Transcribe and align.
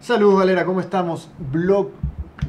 Saludos 0.00 0.36
Valera, 0.36 0.64
¿cómo 0.64 0.80
estamos? 0.80 1.28
Blog, 1.38 1.90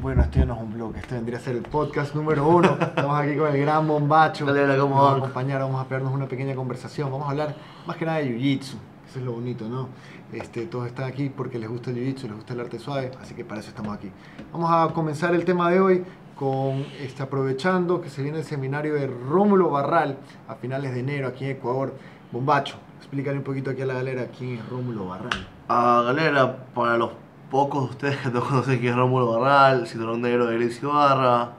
bueno, 0.00 0.22
esto 0.22 0.38
ya 0.38 0.46
no 0.46 0.54
es 0.54 0.60
un 0.62 0.72
blog, 0.72 0.94
este 0.96 1.16
vendría 1.16 1.36
a 1.36 1.40
ser 1.40 1.56
el 1.56 1.62
podcast 1.62 2.14
número 2.14 2.46
uno. 2.46 2.78
Estamos 2.80 3.20
aquí 3.20 3.36
con 3.36 3.52
el 3.52 3.60
gran 3.60 3.88
bombacho. 3.88 4.46
Valera, 4.46 4.78
¿cómo 4.78 4.94
Nos 4.94 5.04
va 5.04 5.12
a 5.12 5.16
acompañar, 5.16 5.60
vamos 5.60 5.80
a 5.80 5.84
pegarnos 5.84 6.14
una 6.14 6.26
pequeña 6.26 6.54
conversación. 6.54 7.10
Vamos 7.10 7.26
a 7.26 7.32
hablar 7.32 7.56
más 7.86 7.96
que 7.96 8.06
nada 8.06 8.18
de 8.18 8.28
Jiu-Jitsu. 8.28 8.76
Eso 9.08 9.18
es 9.18 9.24
lo 9.24 9.32
bonito, 9.32 9.68
¿no? 9.68 9.88
Este, 10.32 10.66
todos 10.66 10.86
están 10.86 11.06
aquí 11.06 11.28
porque 11.28 11.58
les 11.58 11.68
gusta 11.68 11.90
el 11.90 11.96
Jiu-Jitsu, 11.96 12.22
les 12.28 12.34
gusta 12.36 12.54
el 12.54 12.60
arte 12.60 12.78
suave, 12.78 13.10
así 13.20 13.34
que 13.34 13.44
para 13.44 13.60
eso 13.60 13.70
estamos 13.70 13.94
aquí. 13.94 14.10
Vamos 14.52 14.70
a 14.72 14.94
comenzar 14.94 15.34
el 15.34 15.44
tema 15.44 15.70
de 15.70 15.80
hoy 15.80 16.04
con 16.36 16.86
este, 17.00 17.24
aprovechando 17.24 18.00
que 18.00 18.10
se 18.10 18.22
viene 18.22 18.38
el 18.38 18.44
seminario 18.44 18.94
de 18.94 19.08
Rómulo 19.08 19.70
Barral 19.70 20.18
a 20.46 20.54
finales 20.54 20.94
de 20.94 21.00
enero 21.00 21.26
aquí 21.26 21.46
en 21.46 21.50
Ecuador. 21.50 21.94
Bombacho, 22.30 22.76
explícale 22.98 23.38
un 23.38 23.44
poquito 23.44 23.70
aquí 23.72 23.82
a 23.82 23.86
la 23.86 23.94
galera 23.94 24.28
quién 24.38 24.56
es 24.56 24.68
Rómulo 24.68 25.08
Barral. 25.08 25.48
Ah, 25.68 26.02
galera, 26.06 26.64
para 26.74 26.96
los 26.96 27.10
pocos 27.50 27.84
de 27.84 27.90
ustedes 27.90 28.16
que 28.18 28.30
no 28.30 28.40
conocen 28.48 28.78
quién 28.78 28.92
es 28.92 28.96
Rómulo 28.98 29.38
Barral, 29.40 29.86
cinturón 29.86 30.22
negro 30.22 30.46
de 30.46 30.56
Gris 30.56 30.82
Ibarra, 30.82 31.52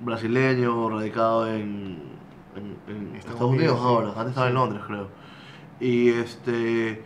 brasileño, 0.00 0.88
radicado 0.90 1.46
en, 1.48 2.02
en- 2.56 2.78
en 2.88 3.16
Estados 3.16 3.34
Estados, 3.34 3.50
Unidos, 3.52 3.78
sí. 3.80 3.84
ahora, 3.86 4.08
antes 4.10 4.28
estaba 4.28 4.48
en. 4.48 4.54
Londres 4.54 4.82
creo. 4.86 5.08
Y 5.80 6.08
este, 6.10 7.02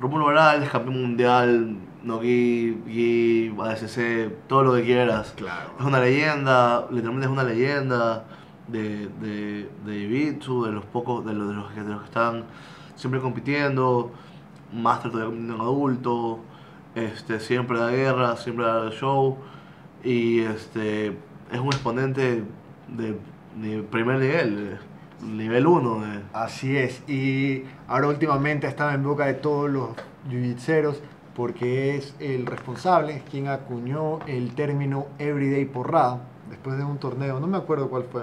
Rómulo 0.00 0.26
Barral 0.26 0.62
es 0.62 0.70
campeón 0.70 1.00
mundial, 1.02 1.76
Nogi, 2.02 2.78
Gi, 2.86 3.54
ASC, 3.60 4.30
todo 4.48 4.62
lo 4.64 4.74
que 4.74 4.84
quieras. 4.84 5.34
Claro. 5.36 5.72
Es 5.78 5.84
una 5.84 6.00
leyenda, 6.00 6.86
literalmente 6.90 7.26
es 7.26 7.32
una 7.32 7.44
leyenda 7.44 8.24
de, 8.68 9.08
de, 9.20 9.70
de 9.84 9.92
Jiu-Jitsu, 10.08 10.66
de 10.66 10.72
los 10.72 10.84
pocos, 10.86 11.24
de 11.26 11.34
los, 11.34 11.48
de, 11.48 11.54
los 11.54 11.70
que, 11.72 11.80
de 11.82 11.90
los 11.90 12.00
que 12.00 12.06
están 12.06 12.44
siempre 12.94 13.20
compitiendo, 13.20 14.12
Master 14.72 15.10
todavía 15.10 15.26
compitiendo 15.30 15.54
en 15.54 15.60
adulto, 15.60 16.40
este, 17.04 17.40
siempre 17.40 17.78
da 17.78 17.90
guerra, 17.90 18.36
siempre 18.36 18.66
da 18.66 18.90
show, 18.90 19.38
y 20.02 20.40
este, 20.40 21.08
es 21.52 21.60
un 21.60 21.68
exponente 21.68 22.44
de, 22.88 23.18
de 23.56 23.82
primer 23.82 24.18
nivel, 24.18 24.78
de 25.20 25.26
nivel 25.26 25.66
1. 25.66 26.00
De, 26.00 26.20
Así 26.32 26.76
es, 26.76 27.02
y 27.08 27.64
ahora 27.86 28.08
últimamente 28.08 28.66
estaba 28.66 28.94
en 28.94 29.02
boca 29.02 29.26
de 29.26 29.34
todos 29.34 29.70
los 29.70 29.90
jiu-jitseros 30.28 31.00
porque 31.34 31.96
es 31.96 32.16
el 32.18 32.46
responsable 32.46 33.22
quien 33.30 33.46
acuñó 33.46 34.18
el 34.26 34.54
término 34.56 35.06
everyday 35.20 35.64
porrada 35.66 36.20
después 36.50 36.76
de 36.76 36.84
un 36.84 36.98
torneo, 36.98 37.38
no 37.38 37.46
me 37.46 37.58
acuerdo 37.58 37.88
cuál 37.88 38.04
fue. 38.10 38.22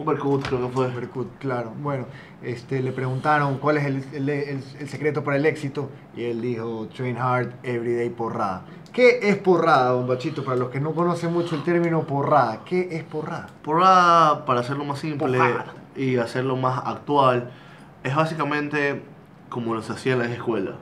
Uppercut 0.00 0.46
creo 0.46 0.66
que 0.68 0.74
fue. 0.74 0.86
Uppercut, 0.88 1.38
claro. 1.38 1.72
Bueno, 1.82 2.06
este, 2.42 2.82
le 2.82 2.92
preguntaron 2.92 3.58
cuál 3.58 3.76
es 3.78 3.84
el, 3.86 4.04
el- 4.12 4.28
el- 4.28 4.64
el 4.80 4.88
secreto 4.88 5.22
para 5.22 5.36
el 5.36 5.46
éxito 5.46 5.90
y 6.16 6.24
él 6.24 6.40
dijo 6.40 6.88
train 6.96 7.16
hard, 7.18 7.50
everyday 7.62 8.08
porrada. 8.10 8.62
¿Qué 8.92 9.20
es 9.22 9.36
porrada, 9.36 9.92
bombachito? 9.92 10.42
Para 10.44 10.56
los 10.56 10.70
que 10.70 10.80
no 10.80 10.92
conocen 10.92 11.32
mucho 11.32 11.54
el 11.54 11.62
término 11.62 12.02
porrada, 12.02 12.60
¿qué 12.64 12.88
es 12.90 13.04
porrada? 13.04 13.48
Porrada, 13.62 14.44
para 14.44 14.60
hacerlo 14.60 14.84
más 14.84 14.98
simple 14.98 15.38
Porrada. 15.38 15.66
y 15.94 16.16
hacerlo 16.16 16.56
más 16.56 16.82
actual, 16.84 17.50
es 18.02 18.16
básicamente 18.16 19.02
como 19.48 19.74
lo 19.74 19.82
se 19.82 19.92
hacía 19.92 20.14
en 20.14 20.18
la 20.20 20.24
escuela. 20.26 20.72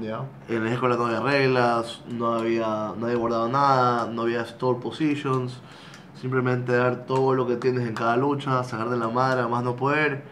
Ya. 0.00 0.20
En 0.48 0.64
la 0.64 0.72
escuela 0.72 0.96
no 0.96 1.06
había 1.06 1.20
reglas, 1.20 2.00
no 2.08 2.32
había, 2.34 2.92
nadie 2.98 3.14
guardaba 3.16 3.48
nada, 3.48 4.06
no 4.06 4.22
había 4.22 4.42
store 4.42 4.78
positions, 4.80 5.60
simplemente 6.22 6.72
dar 6.72 7.04
todo 7.04 7.34
lo 7.34 7.48
que 7.48 7.56
tienes 7.56 7.86
en 7.86 7.94
cada 7.94 8.16
lucha, 8.16 8.62
sacar 8.62 8.88
de 8.88 8.96
la 8.96 9.08
madre 9.08 9.42
a 9.42 9.48
más 9.48 9.64
no 9.64 9.74
poder 9.74 10.22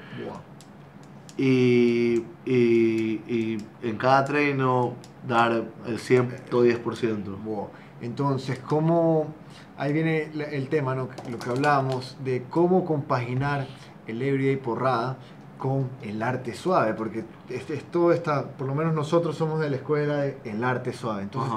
y, 1.37 2.25
y, 2.47 3.23
y 3.27 3.59
en 3.83 3.97
cada 3.97 4.25
treino 4.25 4.95
dar 5.27 5.65
el 5.87 5.99
110%. 5.99 7.43
Wow. 7.45 7.71
Entonces, 8.01 8.61
¿cómo, 8.61 9.35
ahí 9.77 9.93
viene 9.93 10.31
el 10.53 10.69
tema, 10.69 10.95
¿no? 10.95 11.09
lo 11.29 11.39
que 11.41 11.51
hablábamos, 11.51 12.17
de 12.23 12.45
cómo 12.49 12.85
compaginar 12.85 13.67
el 14.07 14.23
everyday 14.23 14.57
porrada 14.57 15.17
con 15.59 15.91
el 16.03 16.23
arte 16.23 16.55
suave, 16.55 16.95
porque 16.95 17.25
es 17.49 17.85
todo 17.91 18.13
está, 18.13 18.47
por 18.47 18.69
lo 18.69 18.77
menos 18.77 18.95
nosotros 18.95 19.37
somos 19.37 19.59
de 19.59 19.71
la 19.71 19.77
escuela 19.77 20.19
del 20.19 20.63
arte 20.63 20.93
suave, 20.93 21.23
entonces 21.23 21.53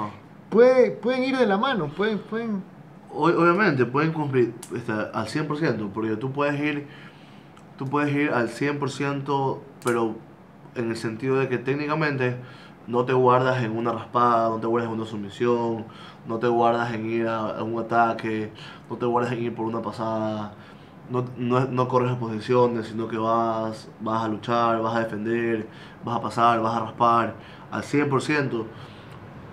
puede, 0.50 0.90
pueden 0.90 1.24
ir 1.24 1.38
de 1.38 1.46
la 1.46 1.56
mano, 1.56 1.88
pueden, 1.88 2.18
pueden, 2.18 2.62
Obviamente 3.14 3.86
pueden 3.86 4.12
cumplir 4.12 4.54
este, 4.74 4.92
al 4.92 5.26
100%, 5.26 5.90
porque 5.92 6.16
tú 6.16 6.32
puedes 6.32 6.58
ir 6.60 6.86
tú 7.76 7.86
puedes 7.86 8.14
ir 8.14 8.30
al 8.30 8.48
100%, 8.48 9.58
pero 9.84 10.16
en 10.74 10.90
el 10.90 10.96
sentido 10.96 11.36
de 11.36 11.48
que 11.48 11.58
técnicamente 11.58 12.36
no 12.86 13.04
te 13.04 13.12
guardas 13.12 13.62
en 13.62 13.76
una 13.76 13.92
raspada, 13.92 14.50
no 14.50 14.56
te 14.58 14.66
guardas 14.66 14.90
en 14.90 14.96
una 14.96 15.06
sumisión, 15.06 15.84
no 16.26 16.38
te 16.38 16.48
guardas 16.48 16.92
en 16.92 17.06
ir 17.06 17.26
a, 17.26 17.62
un 17.62 17.80
ataque, 17.80 18.52
no 18.90 18.96
te 18.96 19.06
guardas 19.06 19.32
en 19.32 19.42
ir 19.44 19.54
por 19.54 19.66
una 19.66 19.80
pasada, 19.80 20.52
no, 21.10 21.24
no, 21.36 21.60
no 21.66 21.88
corres 21.88 22.14
posiciones, 22.16 22.88
sino 22.88 23.08
que 23.08 23.16
vas, 23.18 23.88
vas 24.00 24.24
a 24.24 24.28
luchar, 24.28 24.80
vas 24.80 24.96
a 24.96 25.00
defender, 25.00 25.66
vas 26.04 26.16
a 26.16 26.20
pasar, 26.20 26.60
vas 26.60 26.76
a 26.76 26.80
raspar 26.80 27.34
al 27.70 27.82
100%. 27.82 28.64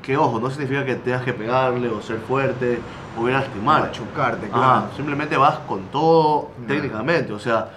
Que 0.02 0.18
ojo, 0.18 0.40
no 0.40 0.50
significa 0.50 0.84
que 0.86 0.96
tengas 0.96 1.24
que 1.24 1.34
pegarle 1.34 1.88
o 1.90 2.02
ser 2.02 2.18
fuerte 2.20 2.80
o 3.18 3.28
ir 3.30 3.36
a 3.36 3.42
lastimar. 3.42 3.82
machucarte, 3.84 4.48
Ajá, 4.48 4.54
claro. 4.54 4.88
simplemente 4.96 5.38
vas 5.38 5.60
con 5.60 5.84
todo 5.92 6.50
técnicamente, 6.68 7.32
o 7.34 7.40
sea, 7.40 7.70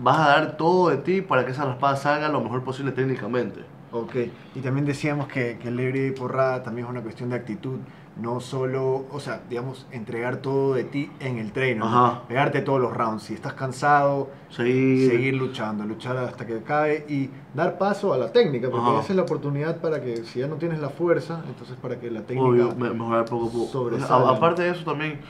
vas 0.00 0.18
a 0.18 0.28
dar 0.28 0.56
todo 0.56 0.88
de 0.90 0.96
ti 0.98 1.22
para 1.22 1.44
que 1.44 1.52
esa 1.52 1.64
raspada 1.64 1.96
salga 1.96 2.28
lo 2.28 2.40
mejor 2.40 2.62
posible 2.62 2.92
técnicamente. 2.92 3.60
Ok, 3.92 4.14
y 4.54 4.60
también 4.60 4.86
decíamos 4.86 5.28
que, 5.28 5.58
que 5.58 5.68
el 5.68 5.78
everyday 5.80 6.10
porrada 6.10 6.62
también 6.62 6.86
es 6.86 6.90
una 6.90 7.00
cuestión 7.02 7.30
de 7.30 7.36
actitud, 7.36 7.78
no 8.20 8.40
solo, 8.40 9.06
o 9.12 9.20
sea, 9.20 9.42
digamos, 9.48 9.86
entregar 9.92 10.38
todo 10.38 10.74
de 10.74 10.84
ti 10.84 11.10
en 11.20 11.38
el 11.38 11.52
tren, 11.52 11.80
pegarte 12.26 12.62
todos 12.62 12.80
los 12.80 12.92
rounds, 12.92 13.22
si 13.22 13.34
estás 13.34 13.52
cansado, 13.54 14.30
Seguir, 14.50 15.08
seguir 15.10 15.34
luchando, 15.34 15.84
luchar 15.84 16.16
hasta 16.16 16.44
que 16.46 16.56
acabe 16.56 17.04
y 17.08 17.30
dar 17.54 17.78
paso 17.78 18.12
a 18.12 18.18
la 18.18 18.32
técnica, 18.32 18.70
porque 18.70 18.88
Ajá. 18.90 19.00
esa 19.00 19.12
es 19.12 19.16
la 19.16 19.22
oportunidad 19.22 19.76
para 19.80 20.00
que 20.02 20.24
si 20.24 20.40
ya 20.40 20.48
no 20.48 20.56
tienes 20.56 20.80
la 20.80 20.88
fuerza, 20.90 21.42
entonces 21.46 21.76
para 21.80 22.00
que 22.00 22.10
la 22.10 22.22
técnica... 22.22 22.48
obvio, 22.48 22.74
me- 22.76 22.90
mejorar 22.90 23.24
poco 23.26 23.46
a 23.48 23.52
poco. 23.52 23.66
sobresalga. 23.72 24.30
Aparte 24.30 24.62
de 24.62 24.70
eso 24.70 24.84
también, 24.84 25.20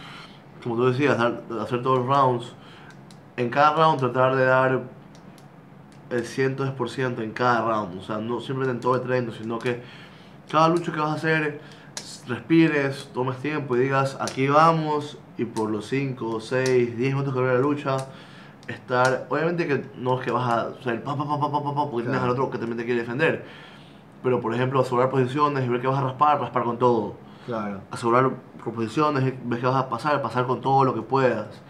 como 0.63 0.77
tú 0.77 0.87
decías, 0.87 1.19
dar- 1.19 1.43
hacer 1.61 1.83
todos 1.83 1.99
los 1.99 2.07
rounds, 2.07 2.53
en 3.37 3.51
cada 3.51 3.75
round 3.77 3.99
tratar 4.01 4.35
de 4.35 4.45
dar 4.47 4.81
el 6.11 6.25
110% 6.25 7.21
en 7.23 7.33
cada 7.33 7.61
round, 7.69 7.99
o 7.99 8.03
sea, 8.03 8.17
no 8.19 8.41
siempre 8.41 8.71
en 8.71 8.81
todo 8.81 8.95
el 8.97 9.03
tren, 9.03 9.31
sino 9.39 9.59
que 9.59 9.83
cada 10.51 10.69
lucha 10.69 10.91
que 10.91 10.99
vas 11.01 11.11
a 11.11 11.15
hacer, 11.15 11.61
respires, 12.27 13.11
tomes 13.15 13.37
tiempo 13.39 13.77
y 13.77 13.81
digas, 13.81 14.17
aquí 14.21 14.49
vamos, 14.49 15.19
y 15.37 15.45
por 15.45 15.71
los 15.71 15.87
5, 15.87 16.41
6, 16.41 16.97
10 16.97 17.13
minutos 17.15 17.33
que 17.35 17.41
dure 17.41 17.55
la 17.55 17.61
lucha, 17.61 17.97
estar, 18.67 19.27
obviamente 19.31 19.67
que 19.67 19.85
no 19.97 20.19
es 20.19 20.25
que 20.25 20.31
vas 20.31 20.49
a 20.51 20.83
salir 20.83 21.03
pa, 21.03 21.17
pa, 21.17 21.25
pa, 21.27 21.41
pa, 21.41 21.51
pa, 21.51 21.63
pa, 21.63 21.75
pa, 21.75 21.91
porque 21.91 22.03
tienes 22.05 22.19
Claro. 22.21 22.25
al 22.25 22.31
otro 22.31 22.51
que 22.51 22.59
también 22.59 22.79
te 22.79 22.85
quiere 22.85 23.01
defender, 23.01 23.45
pero 24.23 24.41
por 24.41 24.55
ejemplo, 24.55 24.81
asegurar 24.81 25.11
posiciones 25.11 25.65
y 25.65 25.69
ver 25.69 25.81
que 25.81 25.87
vas 25.87 25.99
a 25.99 26.03
raspar, 26.03 26.41
raspar 26.41 26.65
con 26.65 26.79
todo, 26.79 27.15
Claro, 27.47 27.81
asegurar 27.91 28.31
posiciones, 28.75 29.33
ves 29.45 29.61
que 29.61 29.67
vas 29.67 29.77
a 29.77 29.89
pasar, 29.89 30.21
pasar 30.21 30.47
con 30.47 30.61
todo 30.61 30.85
lo 30.85 30.93
que 30.95 31.01
puedas. 31.01 31.63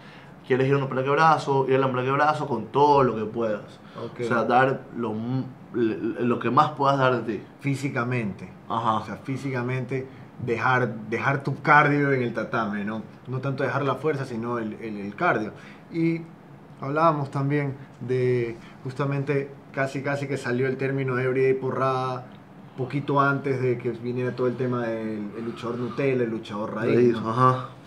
Quieres 0.45 0.67
ir 0.67 0.73
a 0.73 0.77
un 0.77 0.89
plaque 0.89 1.09
brazo, 1.09 1.65
ir 1.69 1.81
a 1.81 1.85
un 1.85 1.93
plaque 1.93 2.11
brazo 2.11 2.47
con 2.47 2.65
todo 2.65 3.03
lo 3.03 3.15
que 3.15 3.23
puedas. 3.23 3.79
ok. 4.03 4.19
O 4.21 4.23
sea, 4.27 4.43
dar 4.43 4.81
lo, 4.97 5.13
lo 5.73 6.39
que 6.39 6.49
más 6.49 6.71
puedas 6.71 6.97
dar 6.97 7.23
de 7.23 7.37
ti. 7.37 7.43
físicamente, 7.61 8.51
Ajá. 8.67 8.95
o 8.95 9.05
sea, 9.05 9.15
físicamente 9.17 10.07
dejar, 10.45 10.93
dejar 11.09 11.43
tu 11.43 11.61
cardio 11.61 12.11
en 12.13 12.23
el 12.23 12.33
tatame, 12.33 12.85
¿no? 12.85 13.03
No 13.27 13.39
tanto 13.39 13.63
dejar 13.63 13.83
la 13.83 13.95
fuerza, 13.95 14.25
sino 14.25 14.57
el, 14.57 14.73
el, 14.73 15.15
cardio. 15.15 15.51
Y 15.91 16.21
hablábamos 16.81 17.31
también 17.31 17.75
de 18.01 18.55
justamente 18.83 19.51
casi 19.73 20.01
casi 20.01 20.27
que 20.27 20.37
salió 20.37 20.67
el 20.67 20.77
término 20.77 21.19
everyday 21.19 21.53
porrada 21.53 22.25
poquito 22.77 23.19
antes 23.19 23.61
de 23.61 23.77
que 23.77 23.91
viniera 23.91 24.35
todo 24.35 24.47
el 24.47 24.55
tema 24.55 24.87
del 24.87 25.31
el 25.37 25.45
luchador 25.45 25.77
Nutella, 25.77 26.23
el 26.23 26.29
luchador 26.29 26.75
raíz. 26.75 27.15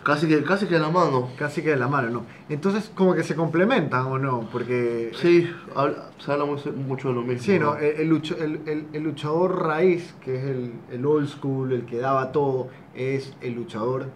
Casi 0.04 0.26
que, 0.26 0.42
casi 0.42 0.66
que 0.66 0.74
de 0.74 0.80
la 0.80 0.88
mano. 0.90 1.28
Casi 1.38 1.62
que 1.62 1.70
de 1.70 1.76
la 1.76 1.86
mano, 1.88 2.10
¿no? 2.10 2.22
Entonces 2.48 2.90
como 2.94 3.14
que 3.14 3.22
se 3.22 3.36
complementan 3.36 4.06
o 4.06 4.18
no, 4.18 4.48
porque 4.50 5.12
Sí, 5.14 5.48
habla- 5.76 6.10
se 6.18 6.32
habla 6.32 6.44
mucho 6.44 7.08
de 7.08 7.14
lo 7.14 7.22
mismo. 7.22 7.42
Sí, 7.42 7.58
no, 7.58 7.76
el, 7.76 8.10
el 8.10 8.22
el- 8.40 8.60
el- 8.66 8.86
el 8.92 9.02
luchador 9.02 9.62
raíz, 9.64 10.14
que 10.24 10.36
es 10.36 10.44
el, 10.44 10.72
el 10.90 11.06
old 11.06 11.28
school, 11.28 11.72
el 11.72 11.84
que 11.84 11.98
daba 11.98 12.32
todo, 12.32 12.68
es 12.94 13.34
el 13.40 13.54
luchador 13.54 14.06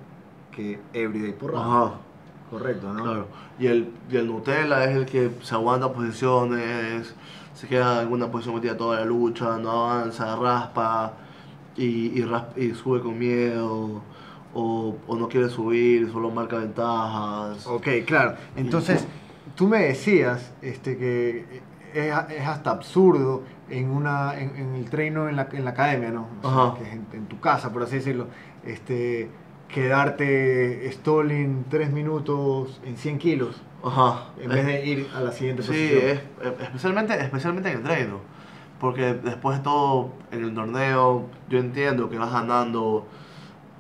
que 0.50 0.80
everyday 0.92 1.32
porrada. 1.32 1.64
Ajá. 1.66 1.92
Correcto, 2.50 2.92
¿no? 2.92 3.02
Claro. 3.02 3.26
Y 3.58 3.66
el, 3.66 3.88
y 4.10 4.16
el 4.16 4.26
Nutella 4.28 4.84
es 4.84 4.96
el 4.96 5.06
que 5.06 5.30
se 5.42 5.54
aguanta 5.54 5.92
posiciones, 5.92 7.14
se 7.54 7.66
queda 7.66 8.02
en 8.02 8.12
una 8.12 8.30
posición 8.30 8.54
metida 8.56 8.76
toda 8.76 9.00
la 9.00 9.04
lucha, 9.04 9.56
no 9.58 9.90
avanza, 9.90 10.36
raspa 10.36 11.12
y, 11.76 11.84
y, 12.18 12.22
rasp- 12.24 12.56
y 12.56 12.72
sube 12.74 13.00
con 13.00 13.18
miedo, 13.18 14.00
o, 14.58 14.96
o 15.06 15.16
no 15.16 15.28
quiere 15.28 15.48
subir, 15.50 16.10
solo 16.10 16.30
marca 16.30 16.56
ventajas. 16.56 17.66
Ok, 17.66 17.86
claro. 18.06 18.34
Entonces, 18.56 19.06
tú 19.54 19.68
me 19.68 19.80
decías 19.82 20.52
este, 20.62 20.96
que 20.96 21.44
es, 21.94 22.14
es 22.30 22.46
hasta 22.48 22.70
absurdo 22.70 23.42
en, 23.68 23.90
una, 23.90 24.38
en, 24.40 24.56
en 24.56 24.74
el 24.76 24.88
treino 24.88 25.28
en 25.28 25.36
la, 25.36 25.48
en 25.52 25.64
la 25.64 25.70
academia, 25.72 26.10
¿no? 26.10 26.26
O 26.42 26.48
sea, 26.50 26.62
Ajá. 26.64 26.74
que 26.78 26.84
es 26.84 26.92
en, 26.94 27.06
en 27.12 27.26
tu 27.26 27.38
casa, 27.40 27.72
por 27.72 27.82
así 27.82 27.96
decirlo. 27.96 28.28
Este, 28.64 29.28
quedarte 29.68 30.90
stalling 30.92 31.64
3 31.68 31.92
minutos 31.92 32.80
en 32.84 32.96
100 32.96 33.18
kilos 33.18 33.60
Ajá. 33.84 34.26
en 34.40 34.48
vez 34.50 34.66
de 34.66 34.86
ir 34.86 35.06
a 35.14 35.20
la 35.20 35.32
siguiente 35.32 35.62
Sí, 35.62 35.68
posición. 35.68 36.02
es, 36.04 36.18
es- 36.42 36.62
especialmente, 36.62 37.20
especialmente 37.20 37.70
en 37.70 37.78
el 37.78 37.82
treino. 37.84 38.20
Porque 38.80 39.14
después 39.14 39.56
de 39.58 39.64
todo, 39.64 40.10
en 40.30 40.44
el 40.44 40.54
torneo, 40.54 41.24
yo 41.48 41.58
entiendo 41.58 42.10
que 42.10 42.18
vas 42.18 42.30
ganando, 42.32 43.06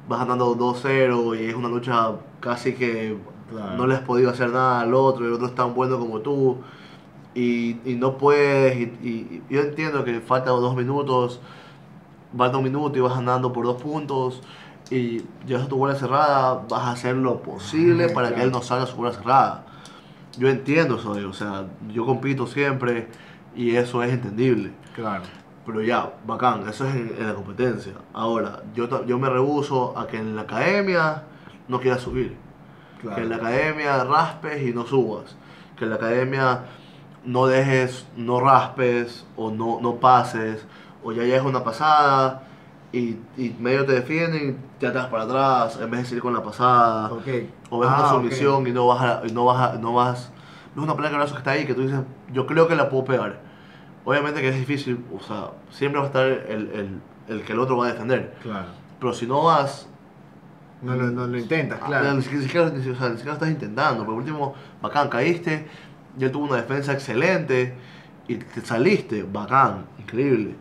vas 0.08 0.20
ganando 0.20 0.54
2-0 0.54 1.34
y 1.34 1.46
es 1.46 1.54
una 1.54 1.68
lucha 1.68 2.12
casi 2.40 2.74
que 2.74 3.16
Claro. 3.50 3.76
no 3.76 3.86
le 3.86 3.94
has 3.94 4.00
podido 4.00 4.30
hacer 4.30 4.50
nada 4.50 4.80
al 4.80 4.92
otro, 4.92 5.24
y 5.24 5.28
el 5.28 5.34
otro 5.34 5.46
es 5.46 5.54
tan 5.54 5.72
bueno 5.74 5.98
como 6.00 6.18
tú, 6.18 6.58
y, 7.34 7.76
y 7.84 7.94
no 7.94 8.18
puedes, 8.18 8.76
y, 8.76 8.82
y- 9.06 9.42
yo 9.48 9.60
entiendo 9.60 10.02
que 10.04 10.20
faltan 10.20 10.54
dos 10.60 10.74
minutos, 10.74 11.40
falta 12.36 12.58
un 12.58 12.64
minuto 12.64 12.98
y 12.98 13.00
vas 13.00 13.14
ganando 13.14 13.52
por 13.52 13.64
dos 13.64 13.80
puntos, 13.80 14.40
y 14.90 15.22
llegas 15.46 15.66
a 15.66 15.68
tu 15.68 15.76
bola 15.76 15.94
cerrada, 15.94 16.64
vas 16.68 16.82
a 16.82 16.90
hacer 16.92 17.14
lo 17.16 17.40
posible 17.42 18.08
para 18.08 18.34
que 18.34 18.42
él 18.42 18.50
no 18.50 18.62
salga 18.62 18.84
a 18.84 18.86
su 18.88 18.96
bola 18.96 19.12
cerrada. 19.12 19.64
Yo 20.38 20.48
entiendo 20.48 20.96
eso, 20.96 21.12
o 21.12 21.32
sea, 21.32 21.66
yo 21.92 22.04
compito 22.04 22.46
siempre 22.46 23.08
y 23.54 23.76
eso 23.76 24.02
es 24.02 24.12
entendible. 24.12 24.72
Claro. 24.94 25.22
Pero 25.66 25.82
ya, 25.82 26.12
bacán, 26.26 26.68
eso 26.68 26.86
es 26.86 26.94
en, 26.94 27.14
en 27.18 27.26
la 27.26 27.34
competencia. 27.34 27.92
Ahora, 28.14 28.62
yo, 28.74 29.04
yo 29.04 29.18
me 29.18 29.28
rehuso 29.28 29.98
a 29.98 30.06
que 30.06 30.16
en 30.16 30.36
la 30.36 30.42
academia 30.42 31.24
no 31.68 31.80
quieras 31.80 32.02
subir. 32.02 32.36
claro. 33.00 33.16
Que 33.16 33.22
en 33.22 33.28
la 33.30 33.36
academia 33.36 34.04
raspes 34.04 34.62
y 34.62 34.72
no 34.72 34.86
subas. 34.86 35.36
Que 35.76 35.84
en 35.84 35.90
la 35.90 35.96
academia 35.96 36.60
no 37.24 37.46
dejes, 37.46 38.06
no 38.16 38.40
raspes 38.40 39.26
o 39.36 39.50
no, 39.50 39.80
no 39.80 39.96
pases. 39.96 40.64
O 41.02 41.10
ya 41.12 41.24
llegas 41.24 41.44
una 41.44 41.64
pasada 41.64 42.42
y, 42.92 43.16
y 43.36 43.56
medio 43.58 43.84
te 43.84 43.92
defienden 43.92 44.50
y 44.50 44.78
te 44.80 44.88
vas 44.90 45.06
para 45.06 45.24
atrás 45.24 45.78
en 45.82 45.90
vez 45.90 46.00
de 46.02 46.06
seguir 46.06 46.22
con 46.22 46.32
la 46.34 46.42
pasada. 46.42 47.12
Ok. 47.12 47.26
O 47.70 47.80
ves 47.80 47.88
Ah, 47.92 47.96
una 47.98 48.06
ok. 48.08 48.14
sumisión 48.14 48.66
y 48.68 48.70
no 48.72 48.86
vas 48.86 49.02
a, 49.02 49.22
y 49.26 49.32
no 49.32 49.44
vas 49.46 49.72
a- 49.74 49.76
no 49.78 49.92
vas, 49.94 50.30
ves 50.74 50.84
una 50.84 50.94
pelea 50.94 51.10
que 51.10 51.24
está 51.24 51.50
ahí 51.50 51.66
que 51.66 51.74
tú 51.74 51.82
dices, 51.82 51.98
yo 52.32 52.46
creo 52.46 52.68
que 52.68 52.76
la 52.76 52.88
puedo 52.88 53.04
pegar. 53.04 53.40
Obviamente 54.06 54.40
que 54.40 54.48
es 54.48 54.54
difícil, 54.56 55.04
o 55.14 55.20
sea, 55.20 55.50
siempre 55.70 55.98
va 56.00 56.04
a 56.06 56.08
estar 56.08 56.26
el, 56.26 56.70
el, 56.70 57.00
el 57.28 57.42
que 57.44 57.52
el 57.52 57.58
otro 57.58 57.76
va 57.76 57.86
a 57.88 57.92
defender. 57.92 58.34
Claro. 58.42 58.68
Pero 58.98 59.12
si 59.12 59.26
no 59.26 59.42
vas, 59.42 59.88
No 60.80 60.94
lo, 60.94 61.10
no 61.10 61.26
lo 61.26 61.36
intentas, 61.38 61.80
ah, 61.82 61.86
claro. 61.86 62.14
ni, 62.14 62.22
siquiera, 62.22 62.70
ni 62.70 62.82
siquiera- 62.82 63.08
ni 63.10 63.16
estás 63.30 63.48
intentando. 63.50 64.04
Por 64.06 64.14
último, 64.14 64.54
bacán, 64.80 65.08
caíste, 65.08 65.66
y 66.18 66.24
él 66.24 66.30
tuvo 66.30 66.44
una 66.44 66.56
defensa 66.56 66.92
excelente 66.92 67.74
y 68.28 68.36
te 68.36 68.60
saliste, 68.60 69.22
bacán, 69.24 69.86
increíble. 69.98 70.54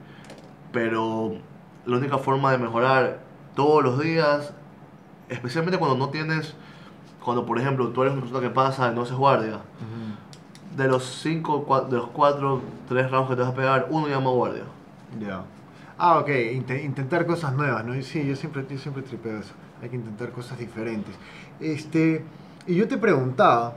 Pero 0.72 1.36
la 1.86 1.98
única 1.98 2.18
forma 2.18 2.52
de 2.52 2.58
mejorar 2.58 3.20
todos 3.56 3.84
los 3.84 4.00
días, 4.02 4.54
especialmente 5.30 5.78
cuando 5.78 5.98
no 5.98 6.10
tienes, 6.10 6.56
cuando 7.24 7.46
por 7.46 7.60
ejemplo 7.60 7.90
tú 7.90 8.02
eres 8.02 8.14
una 8.14 8.22
persona 8.24 8.42
que 8.42 8.54
pasa 8.54 8.92
y 8.92 8.96
no 8.96 9.04
haces 9.04 9.16
guardia. 9.16 9.60
De 10.76 10.88
los 10.88 11.04
cinco, 11.04 11.66
de 11.90 11.98
los 11.98 12.08
cuatro, 12.10 12.62
tres 12.88 13.10
rounds 13.12 13.30
que 13.30 13.36
te 13.36 13.42
vas 13.42 13.52
a 13.52 13.56
pegar, 13.56 13.88
uno 13.90 14.08
llama 14.08 14.30
guardia. 14.32 14.64
Ya. 15.20 15.44
Ah, 15.98 16.20
ok, 16.20 16.30
inte- 16.54 16.84
intentar 16.84 17.26
cosas 17.26 17.54
nuevas, 17.54 17.86
¿no? 17.86 17.96
Y 17.96 18.04
Sí, 18.04 18.26
yo 18.28 18.36
siempre, 18.36 18.66
yo 18.70 18.78
siempre 18.78 19.04
tripeo 19.04 19.40
eso. 19.40 19.54
Hay 19.82 19.90
que 19.90 19.96
intentar 19.96 20.32
cosas 20.32 20.58
diferentes. 20.60 21.16
Este, 21.60 22.24
y 22.68 22.76
yo 22.76 22.88
te 22.88 22.98
preguntaba, 22.98 23.76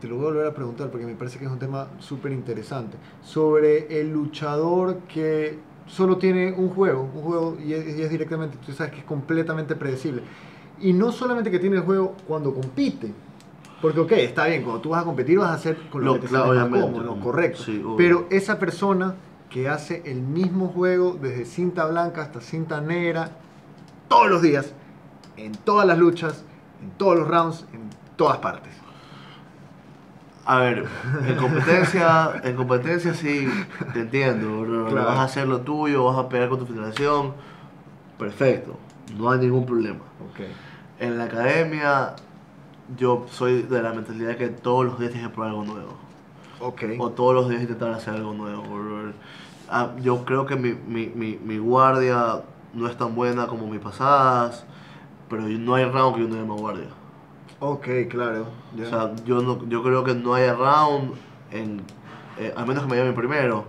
te 0.00 0.08
lo 0.08 0.16
voy 0.16 0.24
a 0.24 0.28
volver 0.28 0.46
a 0.46 0.54
preguntar 0.54 0.90
porque 0.90 1.06
me 1.06 1.14
parece 1.14 1.38
que 1.38 1.44
es 1.44 1.50
un 1.50 1.58
tema 1.58 1.88
súper 1.98 2.32
interesante, 2.32 2.96
sobre 3.22 4.00
el 4.00 4.12
luchador 4.12 4.98
que 5.08 5.58
solo 5.86 6.16
tiene 6.18 6.52
un 6.52 6.70
juego, 6.70 7.02
un 7.14 7.22
juego 7.22 7.56
y 7.64 7.74
es, 7.74 7.96
y 7.98 8.02
es 8.02 8.10
directamente, 8.10 8.56
tú 8.64 8.72
sabes 8.72 8.92
que 8.92 9.00
es 9.00 9.04
completamente 9.04 9.76
predecible. 9.76 10.22
Y 10.80 10.92
no 10.92 11.12
solamente 11.12 11.50
que 11.50 11.58
tiene 11.58 11.76
el 11.76 11.82
juego 11.82 12.14
cuando 12.26 12.52
compite, 12.52 13.12
porque 13.84 14.00
ok, 14.00 14.12
está 14.12 14.46
bien, 14.46 14.62
cuando 14.62 14.80
tú 14.80 14.88
vas 14.88 15.02
a 15.02 15.04
competir 15.04 15.38
vas 15.38 15.50
a 15.50 15.54
hacer 15.54 15.76
con 15.90 16.00
lo, 16.02 16.06
Lo- 16.06 16.14
que 16.14 16.20
te 16.20 16.28
claro, 16.28 16.44
sientes 16.54 16.62
más 16.62 16.72
obviamente, 16.80 16.96
cómodo, 16.96 17.08
como- 17.10 17.22
correcto. 17.24 17.62
sí, 17.62 17.82
obvio. 17.84 17.96
Pero 17.98 18.26
esa 18.30 18.58
persona 18.58 19.14
que 19.50 19.68
hace 19.68 20.00
el 20.06 20.22
mismo 20.22 20.68
juego 20.68 21.18
desde 21.20 21.44
cinta 21.44 21.84
blanca 21.84 22.22
hasta 22.22 22.40
cinta 22.40 22.80
negra 22.80 23.32
todos 24.08 24.30
los 24.30 24.40
días, 24.40 24.72
en 25.36 25.52
todas 25.52 25.86
las 25.86 25.98
luchas, 25.98 26.44
en 26.82 26.92
todos 26.92 27.18
los 27.18 27.28
rounds, 27.28 27.66
en 27.74 27.90
todas 28.16 28.38
partes. 28.38 28.72
A 30.46 30.60
ver, 30.60 30.86
en 31.26 31.36
competencia, 31.36 32.40
en 32.42 32.56
competencia 32.56 33.12
sí, 33.12 33.46
te 33.92 34.00
entiendo, 34.00 34.62
bro. 34.62 34.86
Claro. 34.88 35.06
vas 35.08 35.18
a 35.18 35.22
hacer 35.24 35.46
lo 35.46 35.60
tuyo, 35.60 36.04
vas 36.04 36.16
a 36.18 36.28
pegar 36.30 36.48
con 36.48 36.58
tu 36.58 36.64
federación, 36.66 37.34
perfecto, 38.18 38.78
no 39.18 39.30
hay 39.30 39.40
ningún 39.40 39.66
problema. 39.66 40.00
En 40.98 41.18
la 41.18 41.24
academia, 41.24 42.14
yo 42.96 43.26
soy 43.30 43.62
de 43.62 43.82
la 43.82 43.92
mentalidad 43.92 44.36
que 44.36 44.48
todos 44.48 44.84
los 44.84 44.98
días 44.98 45.12
tienes 45.12 45.28
que 45.28 45.34
probar 45.34 45.50
algo 45.50 45.64
nuevo. 45.64 45.92
Ok. 46.60 46.82
O 46.98 47.10
todos 47.10 47.34
los 47.34 47.48
días 47.48 47.62
intentar 47.62 47.90
hacer 47.92 48.14
algo 48.14 48.32
nuevo. 48.34 48.64
Ah, 49.68 49.92
yo 50.00 50.24
creo 50.24 50.46
que 50.46 50.56
mi, 50.56 50.74
mi, 50.86 51.06
mi, 51.08 51.38
mi 51.42 51.58
guardia 51.58 52.42
no 52.74 52.86
es 52.88 52.96
tan 52.96 53.14
buena 53.14 53.46
como 53.46 53.66
mis 53.66 53.80
pasadas, 53.80 54.64
pero 55.28 55.42
no 55.42 55.74
hay 55.74 55.84
round 55.86 56.16
que 56.16 56.22
yo 56.22 56.28
no 56.28 56.36
llame 56.36 56.54
guardia. 56.54 56.88
Ok, 57.60 57.86
claro. 58.10 58.46
ya. 58.76 58.84
O 58.84 58.88
sea, 58.88 59.12
yo, 59.24 59.40
no, 59.40 59.66
yo 59.68 59.82
creo 59.82 60.04
que 60.04 60.14
no 60.14 60.34
hay 60.34 60.50
round, 60.50 61.14
en, 61.50 61.82
eh, 62.38 62.52
a 62.56 62.64
menos 62.66 62.84
que 62.84 62.90
me 62.90 62.96
llame 62.96 63.12
primero, 63.12 63.64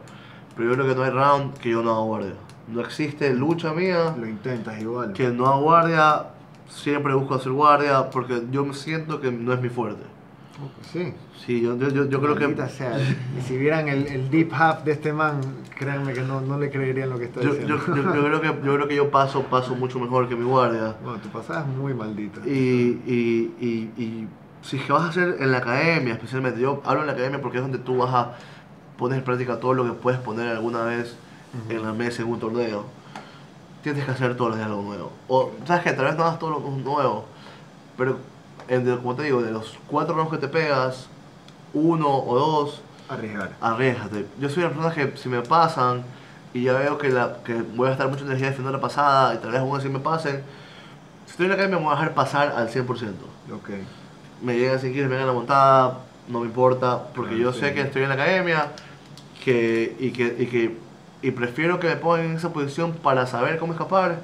pero 0.56 0.70
yo 0.70 0.76
creo 0.76 0.88
que 0.88 0.96
no 0.96 1.04
hay 1.04 1.12
round 1.12 1.58
que 1.58 1.70
yo 1.70 1.82
no 1.82 1.92
haga 1.92 2.02
guardia. 2.02 2.34
No 2.68 2.82
existe 2.82 3.34
lucha 3.34 3.74
mía 3.74 4.16
lo 4.18 4.28
intentas 4.28 4.82
igual. 4.82 5.14
que 5.14 5.30
no 5.30 5.46
haga 5.48 5.58
guardia, 5.58 6.26
siempre 6.68 7.14
busco 7.14 7.36
hacer 7.36 7.52
guardia 7.52 8.10
porque 8.10 8.44
yo 8.52 8.66
me 8.66 8.74
siento 8.74 9.22
que 9.22 9.32
no 9.32 9.54
es 9.54 9.62
mi 9.62 9.70
fuerte. 9.70 10.04
Sí. 10.94 11.14
Sí, 11.46 11.62
yo, 11.62 11.78
yo, 11.78 11.90
yo, 11.90 12.06
yo 12.10 12.22
creo 12.22 12.36
que... 12.36 12.68
Sea. 12.70 12.98
Si 13.46 13.58
vieran 13.58 13.90
el, 13.90 14.08
el 14.08 14.30
deep 14.30 14.52
half 14.54 14.84
de 14.84 14.94
este 14.94 15.12
man, 15.12 15.42
créanme 15.78 16.14
que 16.14 16.22
no, 16.22 16.40
no 16.42 16.58
le 16.58 16.72
creerían 16.72 17.10
lo 17.10 17.20
que 17.20 17.26
está 17.26 17.42
diciendo. 17.42 17.78
yo, 17.88 17.96
yo, 17.96 18.04
yo 18.16 18.24
creo 18.24 18.42
que 18.42 18.48
yo 18.48 18.74
creo 18.76 18.88
que 18.88 18.96
yo 18.96 19.12
paso 19.12 19.44
paso 19.44 19.76
mucho 19.76 20.00
mejor 20.00 20.30
que 20.30 20.36
mi 20.36 20.46
guardia 20.46 20.96
Bueno, 21.04 21.20
tu 21.20 21.28
pasada 21.30 21.62
es 21.62 21.68
muy 21.68 21.94
maldita. 21.94 22.40
y, 22.48 23.02
y, 23.06 23.54
y, 23.60 24.02
y 24.02 24.28
si 24.62 24.78
es 24.78 24.84
que 24.86 24.94
vas 24.94 25.04
a 25.04 25.10
hacer 25.10 25.36
en 25.40 25.52
la 25.52 25.58
academia 25.60 26.14
especialmente 26.14 26.60
yo 26.62 26.82
hablo 26.86 27.02
en 27.02 27.08
la 27.08 27.14
academia 27.14 27.42
porque 27.42 27.58
es 27.58 27.64
donde 27.64 27.78
tú 27.78 27.98
vas 27.98 28.14
a 28.14 28.36
poner 28.98 29.20
en 29.20 29.26
práctica 29.26 29.60
todo 29.60 29.74
lo 29.74 29.84
que 29.84 29.92
puedes 29.92 30.20
poner 30.22 30.48
alguna 30.48 30.84
vez 30.84 31.18
en 31.70 31.84
la 31.84 31.92
mesa 31.94 32.24
en 32.24 32.30
un 32.30 32.40
torneo 32.40 32.86
tienes 33.94 34.06
que 34.06 34.12
hacer 34.12 34.36
todos 34.36 34.50
los 34.52 34.58
días 34.58 34.70
algo 34.70 34.82
nuevo 34.82 35.12
o 35.28 35.52
sabes 35.68 35.84
que 35.84 35.94
tal 35.94 36.06
vez 36.06 36.16
no 36.16 36.24
hagas 36.24 36.40
todo 36.40 36.50
lo 36.52 36.60
nuevo 36.60 37.26
pero 37.98 38.18
de- 38.68 38.98
como 38.98 39.16
te 39.16 39.24
digo 39.24 39.42
de 39.42 39.52
los 39.52 39.78
cuatro 39.88 40.16
rounds 40.16 40.32
que 40.32 40.38
te 40.40 40.48
pegas 40.48 41.08
uno 41.74 42.08
o 42.10 42.36
dos 42.40 42.82
Arriesgar. 43.08 43.52
arriesgate. 43.62 44.26
Yo 44.40 44.50
soy 44.50 44.64
una 44.64 44.74
persona 44.74 44.94
que 44.96 45.16
si 45.18 45.30
me 45.30 45.42
pasan 45.42 46.04
y 46.56 46.64
ya 46.64 46.74
veo 46.74 46.98
que, 46.98 47.10
la, 47.10 47.38
que 47.44 47.54
voy 47.54 47.90
a 47.90 47.92
estar 47.92 48.08
mucha 48.08 48.24
energía 48.24 48.48
defendiendo 48.48 48.78
la 48.78 48.82
pasada 48.82 49.36
y 49.36 49.38
tal 49.38 49.52
vez 49.52 49.60
aún 49.62 49.78
así 49.78 49.90
me 49.90 50.00
pasen, 50.00 50.42
si 51.26 51.32
estoy 51.32 51.46
en 51.46 51.52
la 51.52 51.58
calle 51.58 51.70
me 51.70 51.76
voy 51.76 51.88
a 51.88 51.92
dejar 51.92 52.14
pasar 52.16 52.54
al 52.58 52.70
100%. 52.70 52.88
Ok. 53.54 53.70
Me 54.42 54.58
llegan 54.58 54.80
sin 54.80 54.92
kilos, 54.94 55.08
me 55.10 55.16
llegan 55.16 55.28
la 55.28 55.34
montada, 55.34 56.00
no 56.28 56.40
me 56.40 56.48
importa, 56.48 57.04
porque 57.14 57.38
yo 57.38 57.54
sí. 57.54 57.60
sé 57.60 57.74
que 57.76 57.82
estoy 57.82 58.02
en 58.04 58.10
la 58.10 58.16
academia 58.16 58.72
que, 59.44 59.96
y, 60.00 60.10
que, 60.12 60.36
y, 60.40 60.46
que, 60.48 60.78
y 61.22 61.32
prefiero 61.32 61.80
que 61.80 61.88
me 61.88 61.96
pongan 61.96 62.26
en 62.26 62.32
esa 62.34 62.52
posición 62.54 62.94
para 62.94 63.26
saber 63.26 63.58
cómo 63.58 63.74
escapar 63.74 64.20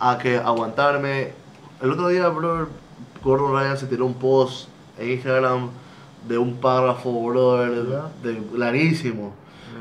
a 0.00 0.18
que 0.18 0.38
aguantarme. 0.38 1.32
El 1.82 1.90
otro 1.90 2.08
día, 2.08 2.28
bro, 2.28 2.68
Gordon 3.22 3.52
Ryan 3.52 3.76
se 3.76 3.86
tiró 3.86 4.06
un 4.06 4.14
post 4.14 4.68
en 4.98 5.10
Instagram 5.12 5.68
de 6.26 6.38
un 6.38 6.56
párrafo, 6.56 7.22
brother, 7.26 7.86
Ya. 7.88 8.08
de, 8.22 8.42
larguísimo, 8.56 9.34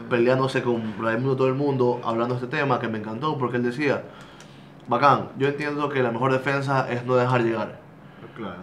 peleándose 0.10 0.62
con 0.62 0.94
Raimundo 1.02 1.36
todo 1.36 1.48
el 1.48 1.56
mundo, 1.56 2.02
hablando 2.04 2.36
de 2.36 2.46
este 2.46 2.58
tema, 2.58 2.80
que 2.80 2.88
me 2.88 3.00
encantó 3.00 3.38
porque 3.38 3.58
él 3.58 3.64
decía, 3.64 4.04
bacán, 4.88 5.30
yo 5.38 5.48
entiendo 5.48 5.90
que 5.90 6.04
la 6.04 6.12
mejor 6.12 6.32
defensa 6.32 6.88
es 6.92 7.06
no 7.06 7.16
dejar 7.16 7.42
llegar, 7.42 7.80
Claro. 8.36 8.62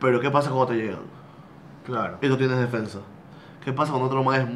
pero 0.00 0.20
¿qué 0.20 0.30
pasa 0.30 0.50
cuando 0.50 0.66
te 0.66 0.74
llegan? 0.74 1.16
Claro. 1.86 2.18
y 2.20 2.28
tú 2.28 2.36
tienes 2.36 2.58
defensa. 2.58 2.98
¿Qué 3.64 3.72
pasa 3.72 3.92
cuando 3.92 4.08
otro 4.08 4.24
más 4.24 4.40
es, 4.40 4.46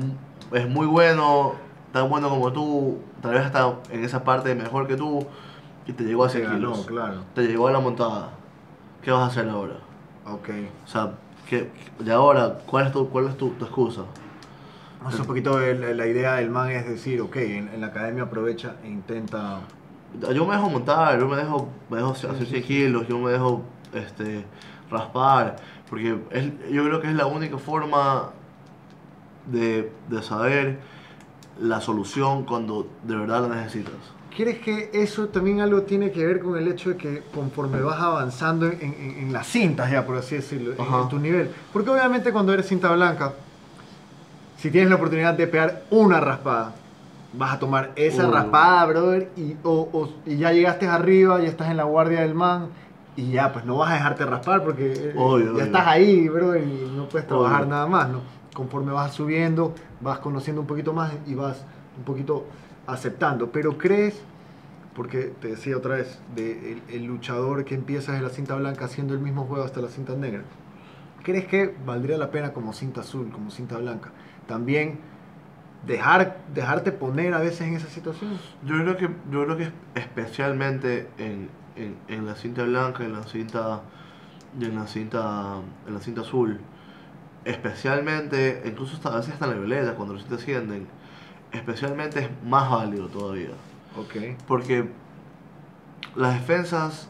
es 0.52 0.68
muy 0.68 0.86
bueno, 0.86 1.54
tan 1.92 2.08
bueno 2.08 2.28
como 2.28 2.52
tú, 2.52 2.98
tal 3.20 3.32
vez 3.32 3.42
hasta 3.44 3.74
en 3.90 4.04
esa 4.04 4.22
parte 4.24 4.54
mejor 4.54 4.86
que 4.86 4.96
tú, 4.96 5.26
y 5.86 5.92
te 5.92 6.04
llegó 6.04 6.24
a 6.24 6.28
100 6.28 6.42
Te 6.44 6.48
ganó, 6.48 6.72
kilos? 6.72 6.86
claro. 6.86 7.14
Te 7.34 7.42
llegó 7.46 7.68
a 7.68 7.72
la 7.72 7.80
montada. 7.80 8.30
¿Qué 9.02 9.10
vas 9.10 9.22
a 9.22 9.26
hacer 9.26 9.48
ahora? 9.48 9.74
Ok. 10.26 10.48
O 10.84 10.88
sea, 10.88 11.12
¿qué, 11.48 11.70
de 11.98 12.12
ahora, 12.12 12.58
¿cuál 12.66 12.86
es 12.86 12.92
tu, 12.92 13.08
cuál 13.08 13.26
es 13.28 13.36
tu, 13.36 13.50
tu 13.50 13.64
excusa? 13.64 14.02
O 15.04 15.10
sea, 15.10 15.22
un 15.22 15.26
poquito 15.26 15.58
el- 15.60 15.96
la 15.96 16.06
idea 16.06 16.34
del 16.34 16.50
man 16.50 16.70
es 16.70 16.86
decir, 16.86 17.20
ok, 17.22 17.36
en, 17.36 17.68
en 17.68 17.80
la 17.80 17.86
academia 17.88 18.24
aprovecha 18.24 18.76
e 18.84 18.88
intenta... 18.88 19.60
Yo 20.34 20.44
me 20.44 20.54
dejo 20.56 20.68
montar, 20.68 21.18
yo 21.18 21.26
me 21.26 21.36
dejo, 21.36 21.68
me 21.88 21.96
dejo 21.96 22.10
hacer 22.10 22.34
sí, 22.40 22.46
100 22.46 22.62
sí. 22.62 22.62
kilos, 22.68 23.08
yo 23.08 23.18
me 23.18 23.30
dejo 23.30 23.62
este, 23.94 24.44
raspar, 24.90 25.56
porque 25.88 26.18
es- 26.30 26.70
yo 26.70 26.84
creo 26.84 27.00
que 27.00 27.06
es 27.08 27.14
la 27.14 27.26
única 27.26 27.56
forma 27.58 28.30
de, 29.46 29.90
de 30.08 30.22
saber 30.22 30.78
la 31.60 31.80
solución 31.80 32.44
cuando 32.44 32.86
de 33.04 33.16
verdad 33.16 33.48
la 33.48 33.56
necesitas. 33.56 33.92
¿Crees 34.34 34.60
que 34.60 34.90
eso 34.94 35.26
también 35.28 35.60
algo 35.60 35.82
tiene 35.82 36.12
que 36.12 36.24
ver 36.24 36.40
con 36.40 36.56
el 36.56 36.68
hecho 36.68 36.90
de 36.90 36.96
que 36.96 37.22
conforme 37.34 37.80
vas 37.80 38.00
avanzando 38.00 38.66
en, 38.66 38.80
en- 38.80 39.16
en 39.18 39.32
las 39.32 39.46
cintas, 39.48 39.90
ya 39.90 40.06
por 40.06 40.16
así 40.16 40.36
decirlo, 40.36 40.72
en- 40.72 41.08
tu 41.08 41.18
nivel? 41.18 41.50
Porque 41.72 41.90
obviamente 41.90 42.32
cuando 42.32 42.52
eres 42.52 42.66
cinta 42.66 42.90
blanca, 42.92 43.32
si 44.56 44.70
tienes 44.70 44.88
la 44.90 44.96
oportunidad 44.96 45.34
de 45.34 45.46
pegar 45.46 45.82
una 45.90 46.20
raspada, 46.20 46.74
vas 47.32 47.54
a 47.54 47.58
tomar 47.58 47.90
esa 47.96 48.28
Uh. 48.28 48.32
raspada, 48.32 48.86
brother, 48.86 49.30
y, 49.36 49.56
o- 49.64 49.88
o- 49.92 50.12
y 50.26 50.36
ya 50.36 50.52
llegaste 50.52 50.86
arriba, 50.86 51.40
ya 51.40 51.48
estás 51.48 51.70
en 51.70 51.76
la 51.76 51.84
guardia 51.84 52.20
del 52.20 52.34
man, 52.34 52.68
y 53.16 53.32
ya, 53.32 53.52
pues 53.52 53.64
no 53.64 53.76
vas 53.78 53.90
a 53.90 53.94
dejarte 53.94 54.24
raspar 54.24 54.62
porque 54.62 54.92
eh, 54.92 55.14
Obvio, 55.16 55.46
ya 55.46 55.52
obvio. 55.52 55.64
estás 55.64 55.86
ahí, 55.86 56.28
brother, 56.28 56.62
y 56.62 56.92
no 56.96 57.08
puedes 57.08 57.26
trabajar 57.26 57.62
Obvio. 57.62 57.70
nada 57.70 57.86
más, 57.86 58.08
¿no? 58.08 58.20
Conforme 58.54 58.92
vas 58.92 59.14
subiendo, 59.14 59.74
vas 60.00 60.18
conociendo 60.18 60.60
un 60.60 60.66
poquito 60.66 60.92
más 60.92 61.12
y 61.26 61.34
vas 61.34 61.64
un 61.96 62.04
poquito 62.04 62.46
aceptando. 62.86 63.50
Pero 63.52 63.78
crees, 63.78 64.20
porque 64.94 65.32
te 65.40 65.48
decía 65.48 65.76
otra 65.76 65.96
vez, 65.96 66.18
de 66.34 66.82
el, 66.88 67.04
luchador 67.04 67.64
que 67.64 67.74
empieza 67.74 68.12
de 68.12 68.20
la 68.20 68.30
cinta 68.30 68.56
blanca 68.56 68.86
haciendo 68.86 69.14
el 69.14 69.20
mismo 69.20 69.44
juego 69.44 69.64
hasta 69.64 69.80
la 69.80 69.88
cinta 69.88 70.14
negra, 70.14 70.42
¿crees 71.22 71.46
que 71.46 71.74
valdría 71.86 72.18
la 72.18 72.30
pena 72.30 72.52
como 72.52 72.72
cinta 72.72 73.00
azul, 73.02 73.30
como 73.30 73.50
cinta 73.50 73.78
blanca, 73.78 74.10
también 74.46 74.98
dejar, 75.86 76.38
dejarte 76.54 76.92
poner 76.92 77.34
a 77.34 77.38
veces 77.38 77.62
en 77.62 77.74
esa 77.74 77.88
situación? 77.88 78.32
Yo 78.66 78.76
creo 78.76 78.96
que, 78.96 79.08
yo 79.30 79.44
creo 79.44 79.56
que 79.56 79.72
especialmente 79.94 81.08
en, 81.18 81.48
en, 82.08 82.26
la 82.26 82.34
cinta 82.34 82.64
blanca, 82.64 83.04
en 83.04 83.12
la 83.12 83.22
cinta, 83.24 83.82
en 84.60 84.74
la 84.74 84.86
cinta, 84.86 85.60
en 85.86 85.94
la 85.94 86.00
cinta 86.00 86.20
azul, 86.22 86.60
especialmente, 87.44 88.62
incluso 88.66 88.96
hasta, 88.96 89.10
a 89.10 89.16
veces 89.16 89.34
hasta 89.34 89.46
en 89.46 89.52
la 89.52 89.56
violeta, 89.58 89.94
cuando 89.94 90.14
recién 90.14 90.30
te 90.30 90.36
ascienden, 90.36 90.88
especialmente 91.52 92.20
es 92.20 92.28
más 92.44 92.70
válido 92.70 93.08
todavía. 93.08 93.50
Ok. 93.96 94.36
Porque 94.46 94.88
las 96.16 96.34
defensas, 96.34 97.08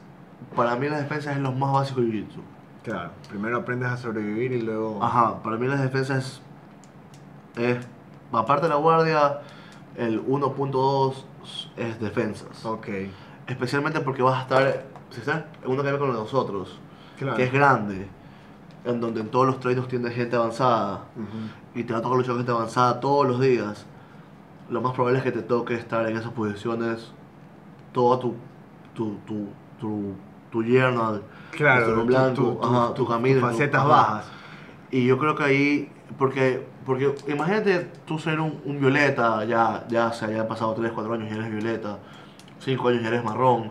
para 0.56 0.76
mí 0.76 0.88
las 0.88 1.00
defensas 1.00 1.36
es 1.36 1.42
lo 1.42 1.52
más 1.52 1.72
básico 1.72 2.00
de 2.00 2.08
Jiu-Jitsu. 2.08 2.40
Claro, 2.82 3.10
primero 3.28 3.58
aprendes 3.58 3.90
a 3.90 3.96
sobrevivir 3.96 4.52
y 4.52 4.62
luego... 4.62 5.02
Ajá, 5.02 5.42
para 5.42 5.56
mí 5.56 5.66
las 5.66 5.82
defensas 5.82 6.40
es, 7.56 7.62
es 7.62 7.86
aparte 8.32 8.64
de 8.64 8.70
la 8.70 8.76
guardia, 8.76 9.40
el 9.96 10.24
1.2 10.24 11.24
es 11.76 12.00
defensas. 12.00 12.64
Ok, 12.64 12.88
Especialmente 13.46 14.00
porque 14.00 14.22
vas 14.22 14.38
a 14.38 14.42
estar, 14.42 14.84
si 15.10 15.20
estás 15.20 15.42
en 15.64 15.70
una 15.70 15.80
academia 15.80 15.98
con 15.98 16.12
nosotros, 16.12 16.78
claro. 17.18 17.36
que 17.36 17.44
es 17.44 17.52
grande, 17.52 18.06
en 18.84 19.00
donde 19.00 19.20
en 19.20 19.28
todos 19.28 19.46
los 19.46 19.60
trainos 19.60 19.88
tienes 19.88 20.14
gente 20.14 20.36
avanzada. 20.36 21.04
Y 21.74 21.84
te 21.84 21.92
va 21.92 21.98
a 21.98 22.02
tocar 22.02 22.16
luchar 22.16 22.30
con 22.32 22.38
gente 22.38 22.52
avanzada 22.52 23.00
todos 23.00 23.26
los 23.26 23.40
días, 23.40 23.86
lo 24.70 24.80
más 24.80 24.92
probable 24.94 25.18
es 25.18 25.24
que 25.24 25.32
te 25.32 25.42
toque 25.42 25.74
estar 25.74 26.08
en 26.08 26.16
esas 26.16 26.30
posiciones 26.32 27.12
todo 27.92 28.18
tu, 28.20 28.34
tu, 28.94 29.16
tu, 29.26 29.48
tu, 29.80 30.14
tu 30.50 30.62
journal, 30.62 31.22
Claro, 31.50 31.94
tu 31.94 32.04
blanco, 32.04 32.42
tu- 32.42 32.64
ajá, 32.64 32.94
camino, 33.06 33.40
facetas 33.40 33.84
bajas. 33.86 34.26
Y 34.92 35.06
yo 35.06 35.18
creo 35.18 35.34
que 35.34 35.42
ahí, 35.44 35.92
porque, 36.18 36.64
porque 36.86 37.14
imagínate 37.28 37.90
tú 38.06 38.18
ser 38.18 38.40
un, 38.40 38.60
un 38.64 38.78
violeta, 38.80 39.44
ya, 39.44 39.84
ya 39.88 40.12
se 40.12 40.26
hayan 40.26 40.46
pasado 40.48 40.72
3, 40.74 40.92
4 40.92 41.14
años 41.14 41.28
y 41.30 41.34
eres 41.34 41.50
violeta, 41.50 41.98
5 42.60 42.88
años 42.88 43.02
y 43.02 43.06
eres 43.06 43.24
marrón, 43.24 43.70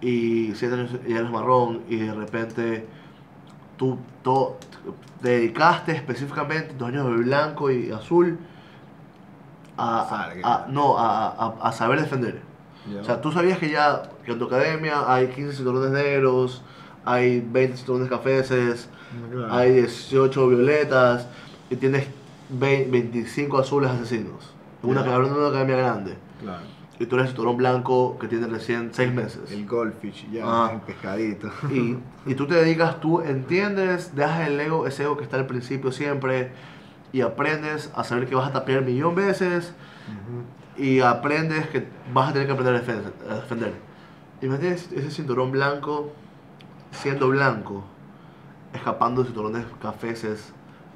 y 0.00 0.52
7 0.54 0.74
años 0.74 0.90
y 1.06 1.12
eres 1.12 1.30
marrón, 1.30 1.82
y 1.88 1.96
de 1.96 2.14
repente 2.14 2.86
tú 3.76 3.98
to- 4.22 4.56
te 5.22 5.28
dedicaste 5.30 5.92
específicamente 5.92 6.74
tus 6.74 6.88
años 6.88 7.06
de 7.06 7.12
blanco 7.24 7.70
y 7.70 7.90
azul 7.90 8.38
a, 9.78 10.66
no, 10.68 10.98
a, 10.98 11.54
a- 11.60 11.72
saber 11.72 12.00
defender. 12.00 12.40
O 13.00 13.04
sea, 13.04 13.20
tú 13.20 13.32
sabías 13.32 13.58
que 13.58 13.68
ya 13.70 14.02
que 14.24 14.32
en 14.32 14.38
tu 14.38 14.44
academia 14.46 15.12
hay 15.12 15.26
15 15.28 15.56
cinturones 15.56 15.90
negros, 15.90 16.62
hay 17.04 17.40
20 17.40 17.76
cinturones 17.76 18.08
cafeses, 18.08 18.88
Claro. 19.32 19.52
hay 19.54 19.72
18 19.72 20.48
violetas 20.48 21.26
y 21.70 21.76
tienes 21.76 22.06
20 22.48 22.90
25 22.90 23.58
azules 23.58 23.90
asesinos. 23.90 24.52
Una, 24.82 25.00
hablando 25.00 25.34
de 25.34 25.40
una 25.40 25.48
academia 25.48 25.76
grande. 25.76 26.16
Claro. 26.40 26.62
Y 26.98 27.06
tú 27.06 27.16
eres 27.16 27.28
cinturón 27.28 27.56
blanco 27.58 28.16
que 28.18 28.26
tiene 28.26 28.46
recién 28.46 28.90
6 28.92 29.12
meses. 29.12 29.50
El 29.52 29.66
goldfish, 29.66 30.30
ya, 30.30 30.44
Ah. 30.46 30.70
el 30.74 30.80
pescadito. 30.80 31.50
Y, 31.70 31.98
y 32.30 32.34
tú 32.34 32.46
te 32.46 32.54
dedicas, 32.54 33.00
tú 33.00 33.20
entiendes, 33.20 34.14
dejas 34.16 34.48
el 34.48 34.58
ego, 34.58 34.86
ese 34.86 35.02
ego 35.02 35.16
que 35.16 35.24
está 35.24 35.36
al 35.36 35.46
principio 35.46 35.92
siempre, 35.92 36.52
y 37.12 37.20
aprendes 37.20 37.90
a 37.94 38.02
saber 38.04 38.26
que 38.26 38.34
vas 38.34 38.48
a 38.48 38.52
tapear 38.52 38.82
millón 38.82 39.14
veces, 39.14 39.74
Ujú. 40.08 40.82
y 40.82 41.00
aprendes 41.00 41.66
que 41.68 41.86
vas 42.14 42.30
a 42.30 42.32
tener 42.32 42.46
que 42.46 42.52
aprender 42.54 42.74
a 42.76 42.78
defender. 42.80 43.12
A 43.30 43.34
defender. 43.34 43.74
Imagínate 44.40 44.74
ese 44.74 45.10
cinturón 45.10 45.50
blanco, 45.52 46.12
siendo 46.92 47.28
blanco, 47.28 47.84
escapando 48.72 49.20
de 49.22 49.28
cinturones 49.28 49.64
cafeses, 49.82 50.52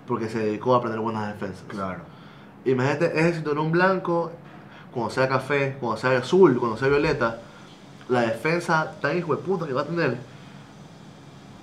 porque 0.07 0.29
se 0.29 0.39
dedicó 0.39 0.75
a 0.75 0.79
aprender 0.79 1.01
buenas 1.01 1.27
defensas. 1.29 1.65
Claro. 1.69 2.01
Imagínate 2.65 3.19
ese 3.21 3.35
cinturón 3.35 3.71
blanco, 3.73 4.33
cuando 4.93 5.11
sea 5.11 5.29
café, 5.29 5.77
cuando 5.81 5.97
sea 6.01 6.19
azul, 6.19 6.59
cuando 6.59 6.77
sea 6.77 6.89
violeta, 6.89 7.39
la 8.09 8.23
defensa 8.23 8.93
tan 9.01 9.17
hijo 9.17 9.35
de 9.37 9.43
puta 9.43 9.67
que 9.67 9.73
va 9.73 9.83
a 9.83 9.87
tener. 9.87 10.17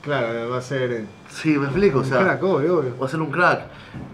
Claro, 0.02 0.50
va 0.50 0.58
a 0.58 0.62
ser 0.62 0.92
eh, 0.92 1.06
Sí, 1.30 1.58
me 1.58 1.66
explico, 1.66 1.98
o 2.00 2.02
un 2.02 2.08
sea, 2.08 2.20
crack, 2.20 2.44
obvio, 2.44 2.80
obvio. 2.80 2.98
va 2.98 3.06
a 3.08 3.10
ser 3.10 3.22
un 3.22 3.32
crack. 3.32 3.64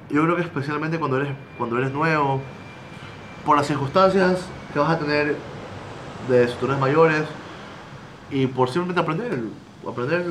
Yo 0.09 0.23
creo 0.23 0.35
que 0.35 0.41
especialmente 0.41 0.97
cuando 0.97 1.17
eres, 1.17 1.33
cuando 1.57 1.77
eres 1.77 1.91
nuevo, 1.91 2.41
por 3.45 3.57
las 3.57 3.67
circunstancias 3.67 4.39
que 4.71 4.79
vas 4.79 4.89
a 4.89 4.97
tener 4.99 5.35
de 6.29 6.47
cinturones 6.47 6.79
mayores 6.81 7.23
y 8.31 8.47
por 8.47 8.69
simplemente 8.69 9.01
aprender, 9.01 9.39
aprender. 9.87 10.25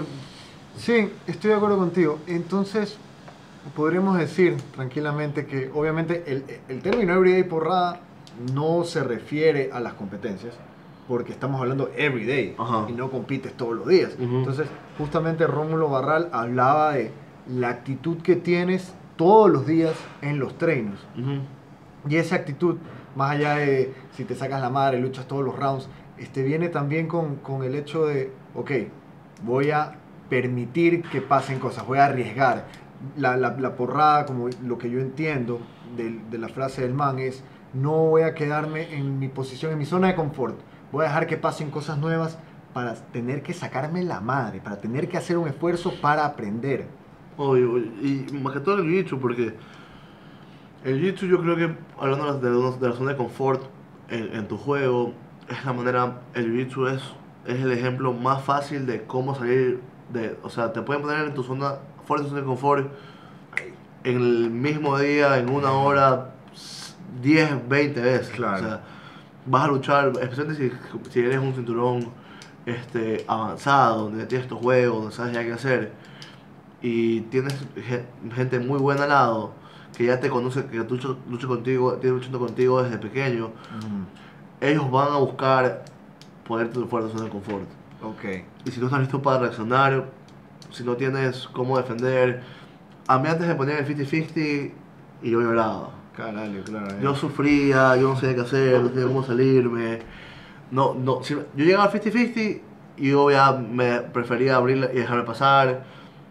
Sí, 0.77 1.13
estoy 1.27 1.51
de 1.51 1.57
acuerdo 1.57 1.79
contigo. 1.79 2.19
Entonces, 2.27 2.97
podríamos 3.77 4.19
decir 4.19 4.57
tranquilamente 4.75 5.47
que 5.47 5.71
obviamente 5.73 6.25
el, 6.27 6.45
el 6.69 6.83
término 6.83 7.13
everyday 7.15 7.45
porrada 7.45 8.01
no 8.55 8.85
se 8.85 9.03
refiere 9.03 9.71
a 9.73 9.81
las 9.81 9.95
competencias, 9.95 10.55
porque 11.09 11.33
estamos 11.33 11.61
hablando 11.61 11.91
everyday 11.97 12.55
Ajá. 12.59 12.87
y 12.89 12.93
no 12.93 13.11
compites 13.11 13.53
todos 13.55 13.75
los 13.77 13.87
días. 13.87 14.15
Ujú. 14.19 14.39
Entonces, 14.39 14.69
justamente 14.99 15.47
Rómulo 15.47 15.89
Barral 15.89 16.29
hablaba 16.33 16.95
de 16.95 17.11
la 17.49 17.69
actitud 17.71 18.19
que 18.19 18.37
tienes 18.37 18.95
todos 19.17 19.51
los 19.51 19.67
días 19.67 19.95
en 20.23 20.39
los 20.39 20.57
treinos. 20.59 20.99
Y 22.09 22.17
esa 22.17 22.37
actitud, 22.37 22.77
más 23.15 23.33
allá 23.33 23.57
de 23.57 23.93
si 24.17 24.25
te 24.25 24.35
sacas 24.35 24.61
la 24.61 24.71
madre, 24.71 24.99
luchas 25.01 25.27
todos 25.27 25.45
los 25.45 25.57
rounds, 25.57 25.89
este, 26.19 26.43
viene 26.43 26.69
también 26.69 27.09
con, 27.09 27.37
con 27.37 27.63
el 27.63 27.75
hecho 27.75 28.07
de, 28.07 28.33
ok, 28.55 28.71
voy 29.45 29.71
a 29.71 29.99
permitir 30.29 31.03
que 31.03 31.21
pasen 31.21 31.59
cosas, 31.59 31.87
voy 31.87 31.99
a 31.99 32.07
arriesgar. 32.07 32.67
La, 33.17 33.37
la, 33.37 33.57
la 33.59 33.75
porrada, 33.75 34.25
como 34.27 34.49
lo 34.65 34.79
que 34.79 34.89
yo 34.89 35.01
entiendo 35.01 35.61
de, 35.97 36.21
de 36.31 36.39
la 36.39 36.49
frase 36.49 36.83
del 36.83 36.95
man, 36.95 37.19
es, 37.19 37.43
no 37.75 37.93
voy 38.07 38.23
a 38.23 38.35
quedarme 38.35 38.95
en 38.95 39.19
mi 39.19 39.29
posición, 39.29 39.73
en 39.73 39.79
mi 39.79 39.87
zona 39.87 40.09
de 40.09 40.15
confort, 40.15 40.59
voy 40.91 41.05
a 41.05 41.09
dejar 41.09 41.27
que 41.27 41.37
pasen 41.37 41.71
cosas 41.71 41.99
nuevas 41.99 42.39
para 42.73 42.95
tener 42.95 43.43
que 43.43 43.53
sacarme 43.53 44.03
la 44.03 44.21
madre, 44.21 44.61
para 44.61 44.77
tener 44.79 45.09
que 45.09 45.17
hacer 45.17 45.37
un 45.39 45.49
esfuerzo 45.49 45.93
para 46.01 46.25
aprender. 46.25 46.87
Obvio, 47.37 47.79
y 47.79 48.27
más 48.33 48.55
que 48.55 48.61
todo 48.61 48.79
el 48.79 48.85
jiu-jitsu, 48.85 49.19
porque 49.19 49.55
el 50.85 51.01
jiu-jitsu 51.01 51.29
yo 51.29 51.41
creo 51.41 51.57
que, 51.57 51.75
hablando 51.99 52.39
de 52.39 52.51
la, 52.51 52.77
de 52.79 52.89
la 52.89 52.95
zona 52.95 53.13
de 53.13 53.17
confort 53.17 53.63
en, 54.09 54.35
en 54.35 54.49
tu 54.49 54.57
juego, 54.57 55.13
es 55.49 55.65
la 55.65 55.73
manera, 55.73 56.21
el 56.35 56.53
jiu-jitsu 56.53 56.95
es, 56.95 57.03
es 57.47 57.61
el 57.61 57.73
ejemplo 57.73 58.13
más 58.13 58.43
fácil 58.43 58.87
de 58.87 59.03
cómo 59.05 59.35
salir 59.35 59.81
de, 60.13 60.37
o 60.43 60.51
sea, 60.51 60.73
te 60.73 60.83
pueden 60.83 61.03
poner 61.03 61.27
en 61.27 61.35
tu 61.35 61.43
zona, 61.43 61.77
fuera 62.05 62.23
de 62.23 62.29
tu 62.29 62.35
zona 62.35 62.43
de 62.43 62.47
confort, 62.47 62.93
en 64.05 64.17
el 64.17 64.51
mismo 64.51 64.99
día, 64.99 65.39
en 65.39 65.49
una 65.49 65.73
hora, 65.73 66.35
10, 67.21 67.69
20 67.69 68.01
veces. 68.01 68.29
Claro. 68.31 68.57
O 68.57 68.61
sea, 68.69 68.81
vas 69.47 69.65
a 69.65 69.69
luchar, 69.69 70.13
especialmente 70.21 70.71
si, 71.05 71.11
si 71.11 71.21
eres 71.21 71.39
un 71.39 71.53
cinturón 71.55 72.09
este, 72.65 73.25
avanzado, 73.27 74.05
donde 74.05 74.25
tienes 74.27 74.45
estos 74.47 74.61
juegos, 74.61 75.01
donde 75.03 75.15
sabes 75.17 75.33
ya 75.35 75.43
qué 75.45 75.53
hacer, 75.53 75.93
y 76.81 77.21
tienes 77.23 77.55
ge- 77.77 78.05
gente 78.35 78.59
muy 78.61 78.79
buena 78.79 79.03
al 79.05 79.09
lado, 79.11 79.53
que 79.97 80.07
ya 80.07 80.19
te 80.21 80.29
conoce, 80.31 80.65
que 80.67 80.79
lucha, 80.79 81.09
lucha 81.29 81.47
contigo, 81.47 81.95
tiene 81.95 82.17
luchando 82.17 82.39
contigo 82.39 82.83
desde 82.83 82.99
pequeño, 82.99 83.51
ellos 84.61 84.91
van 84.91 85.13
a 85.13 85.17
buscar 85.17 85.85
ponerte 86.47 86.79
fuera 86.87 87.07
de 87.07 87.13
tu 87.13 87.19
zona 87.19 87.25
de 87.27 87.31
confort. 87.31 87.65
Ok. 88.03 88.25
Y 88.65 88.71
si 88.71 88.81
no 88.81 88.87
estás 88.87 89.01
listo 89.01 89.21
para 89.21 89.41
reaccionar, 89.41 90.07
si 90.71 90.83
no 90.85 90.97
tienes 90.97 91.49
cómo 91.53 91.77
defender, 91.77 92.43
a 93.09 93.19
mí 93.19 93.29
antes 93.29 93.47
me 93.47 93.55
ponían 93.55 93.79
el 93.79 93.87
50-50 93.87 94.73
y 95.23 95.31
yo 95.31 95.41
lloraba. 95.41 95.91
Caralho, 96.17 96.63
claro. 96.65 96.89
eh. 96.89 96.99
Yo 97.03 97.15
sufría, 97.15 97.97
yo 97.97 98.09
no 98.11 98.17
sabía 98.21 98.35
qué 98.37 98.41
hacer, 98.43 98.81
no 98.83 98.89
sabía 98.91 99.07
cómo 99.07 99.23
salirme. 99.25 99.99
No, 100.71 100.95
no, 100.95 101.23
si- 101.23 101.35
yo 101.35 101.65
llegaba 101.65 101.85
al 101.85 101.91
50-50 101.93 102.61
y 102.99 103.11
yo 103.11 103.31
ya 103.31 103.53
me 103.53 104.01
prefería 104.01 104.57
abrirla 104.57 104.91
y 104.93 104.97
dejarme 104.97 105.25
pasar. 105.25 105.85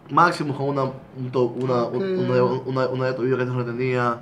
máximo 0.09 0.55
con 0.57 0.67
una, 0.69 0.83
un 0.83 1.31
to- 1.31 1.45
una, 1.45 1.83
Ok. 1.83 1.95
una, 1.95 2.43
una, 2.43 2.87
una 2.89 3.05
de 3.05 3.13
tobillo 3.13 3.37
que 3.37 3.43
antes 3.43 3.55
no 3.57 3.63
tenía. 3.65 4.21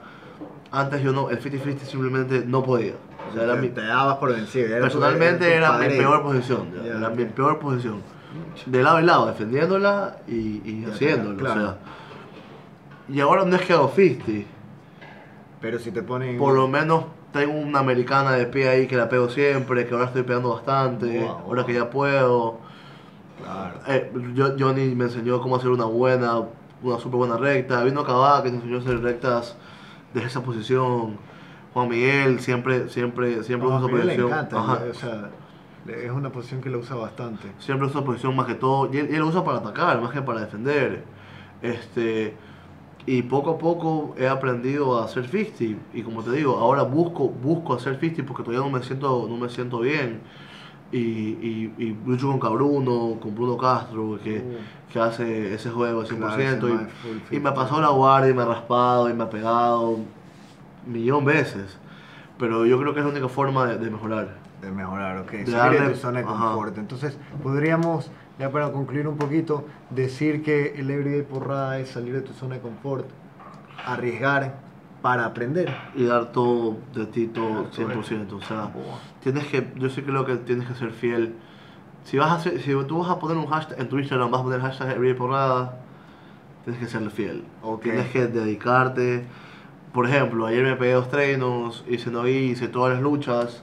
Antes 0.71 1.01
yo 1.01 1.11
no, 1.11 1.29
el 1.31 1.39
50-50 1.41 1.79
simplemente 1.85 2.43
no 2.45 2.63
podía. 2.63 2.93
O 3.29 3.33
sea, 3.33 3.43
era 3.43 3.55
te, 3.55 3.61
mi, 3.61 3.69
te 3.69 3.81
dabas 3.81 4.17
por 4.17 4.31
vencido. 4.33 4.67
personalmente 4.81 5.45
tu 5.47 5.51
era 5.51 5.71
mi 5.79 5.87
peor 5.89 6.21
posición. 6.21 6.67
ya, 6.75 6.83
Ya, 6.83 6.97
era 6.99 7.09
mi 7.09 7.23
ok. 7.23 7.29
peor 7.31 7.59
posición. 7.59 8.01
De 8.67 8.83
lado 8.83 8.99
y 8.99 9.03
lado, 9.03 9.25
defendiéndola 9.27 10.17
y, 10.27 10.61
y 10.63 10.83
Ya, 10.85 10.93
haciéndolo. 10.93 11.37
claro. 11.37 11.59
O 11.61 11.63
sea. 11.63 11.77
Y 13.09 13.19
ahora 13.21 13.43
no 13.45 13.55
es 13.55 13.61
que 13.63 13.73
hago 13.73 13.91
50. 13.95 14.47
Pero 15.61 15.79
si 15.79 15.91
te 15.91 16.01
ponen. 16.03 16.37
Por 16.37 16.53
lo 16.55 16.67
menos 16.67 17.05
tengo 17.33 17.53
una 17.53 17.79
americana 17.79 18.31
de 18.31 18.45
pie 18.45 18.69
ahí 18.69 18.87
que 18.87 18.95
la 18.95 19.09
pego 19.09 19.29
siempre, 19.29 19.85
que 19.85 19.93
ahora 19.93 20.05
estoy 20.07 20.23
pegando 20.23 20.49
bastante, 20.53 21.19
Wow, 21.19 21.29
ahora 21.45 21.65
que 21.65 21.73
ya 21.73 21.89
puedo. 21.89 22.57
Claro. 23.43 23.79
Eh, 23.87 24.11
yo- 24.33 24.55
Johnny 24.57 24.95
me 24.95 25.05
enseñó 25.05 25.41
cómo 25.41 25.55
hacer 25.57 25.69
una 25.69 25.85
buena, 25.85 26.41
una 26.81 26.97
súper 26.99 27.17
buena 27.17 27.37
recta. 27.37 27.83
Vino 27.83 28.03
Cabá 28.03 28.41
que 28.43 28.49
me 28.51 28.57
enseñó 28.57 28.77
a 28.77 28.79
hacer 28.79 29.01
rectas 29.01 29.55
desde 30.13 30.27
esa 30.27 30.43
posición. 30.43 31.17
Juan 31.73 31.87
Miguel 31.89 32.39
siempre, 32.39 32.89
siempre, 32.89 33.43
siempre 33.43 33.67
usa 33.69 33.79
esa 33.79 33.87
posición. 33.89 34.27
encanta. 34.27 34.59
Ajá. 34.59 34.79
O 34.89 34.93
sea, 34.93 35.29
es 35.87 36.11
una 36.11 36.31
posición 36.31 36.61
que 36.61 36.69
lo 36.69 36.79
usa 36.79 36.95
bastante. 36.95 37.47
Siempre 37.59 37.87
usa 37.87 38.03
posición 38.03 38.35
más 38.35 38.47
que 38.47 38.55
todo. 38.55 38.89
Y 38.93 38.97
él, 38.97 39.09
y 39.11 39.15
él 39.15 39.19
lo 39.19 39.27
usa 39.27 39.43
para 39.43 39.59
atacar, 39.59 40.01
más 40.01 40.11
que 40.11 40.21
para 40.21 40.41
defender. 40.41 41.03
Este, 41.61 42.35
y 43.11 43.23
poco 43.23 43.51
a 43.51 43.57
poco 43.57 44.13
he 44.17 44.27
aprendido 44.27 44.99
a 44.99 45.05
hacer 45.05 45.27
50. 45.27 45.81
Y 45.93 46.03
como 46.03 46.21
te 46.23 46.31
digo, 46.31 46.57
ahora 46.57 46.83
busco, 46.83 47.27
busco 47.29 47.73
hacer 47.73 47.99
50 47.99 48.23
porque 48.27 48.43
todavía 48.43 48.63
no 48.69 48.77
me 48.77 48.83
siento, 48.83 49.25
no 49.27 49.35
me 49.37 49.49
siento 49.49 49.79
bien. 49.79 50.21
Y, 50.91 50.97
y, 50.99 51.73
y 51.77 51.97
lucho 52.05 52.27
con 52.27 52.39
Cabruno, 52.39 53.19
con 53.19 53.33
Bruno 53.35 53.57
Castro, 53.57 54.19
que, 54.23 54.37
Uh. 54.39 54.91
que 54.93 54.99
hace 54.99 55.53
ese 55.53 55.69
juego 55.69 56.01
al 56.01 56.07
100%. 56.07 56.59
Claro, 56.59 56.67
y- 56.69 57.35
y, 57.35 57.39
me 57.39 57.49
ha 57.49 57.53
50. 57.53 57.53
pasado 57.53 57.81
la 57.81 57.89
guardia 57.89 58.31
y 58.31 58.33
me 58.33 58.41
ha 58.41 58.45
raspado 58.45 59.09
y 59.09 59.13
me 59.13 59.23
ha 59.23 59.29
pegado 59.29 59.97
millón 60.87 61.25
veces. 61.25 61.77
Pero 62.37 62.65
yo 62.65 62.79
creo 62.79 62.93
que 62.93 62.99
es 62.99 63.05
la 63.05 63.11
única 63.11 63.27
forma 63.29 63.65
de, 63.65 63.77
de 63.77 63.89
mejorar. 63.89 64.35
De 64.61 64.71
mejorar, 64.71 65.17
ok. 65.19 65.31
Salir 65.31 65.47
darle- 65.55 65.79
de 65.81 65.89
tu 65.93 65.95
zona 65.99 66.19
de 66.19 66.25
ajá. 66.25 66.33
confort. 66.51 66.77
Entonces, 66.77 67.17
podríamos, 67.43 68.11
ya 68.39 68.49
para 68.51 68.71
concluir 68.71 69.07
un 69.07 69.17
poquito, 69.17 69.65
decir 69.89 70.41
que 70.41 70.79
el 70.79 70.89
everyday 70.89 71.23
porrada 71.23 71.77
es 71.79 71.89
salir 71.89 72.13
de 72.13 72.21
tu 72.21 72.33
zona 72.33 72.55
de 72.55 72.61
confort, 72.61 73.05
arriesgar 73.85 74.55
para 75.01 75.25
aprender. 75.25 75.75
Y 75.93 76.05
dar 76.05 76.31
todo 76.31 76.77
de 76.93 77.05
ti, 77.05 77.27
todo 77.27 77.63
Dar 77.63 77.71
todo 77.71 77.85
100%. 77.85 78.31
O 78.33 78.41
sea, 78.41 78.71
tienes 79.21 79.45
que, 79.47 79.67
yo 79.75 79.89
sí 79.89 80.01
creo 80.01 80.25
que 80.25 80.37
tienes 80.37 80.67
que 80.67 80.73
ser 80.73 80.91
fiel. 80.91 81.35
Si 82.05 82.17
vas 82.17 82.31
a 82.31 82.35
hacer, 82.35 82.61
si 82.61 82.71
tú 82.87 82.99
vas 82.99 83.09
a 83.09 83.19
poner 83.19 83.37
un 83.37 83.47
hashtag 83.47 83.79
en 83.81 83.89
tu 83.89 83.99
Instagram, 83.99 84.31
vas 84.31 84.39
a 84.39 84.43
poner 84.45 84.61
hashtag 84.61 84.91
everyday 84.91 85.17
porrada, 85.17 85.79
tienes 86.63 86.81
que 86.81 86.87
serle 86.87 87.09
fiel. 87.09 87.43
Ok. 87.61 87.83
Tienes 87.83 88.09
que 88.09 88.27
dedicarte. 88.27 89.25
Por 89.91 90.07
ejemplo, 90.07 90.45
ayer 90.45 90.63
me 90.63 90.75
pegué 90.75 90.93
dos 90.93 91.09
treinos, 91.09 91.83
hice 91.89 92.11
no 92.11 92.27
hice 92.27 92.67
todas 92.67 92.93
las 92.93 93.01
luchas, 93.01 93.59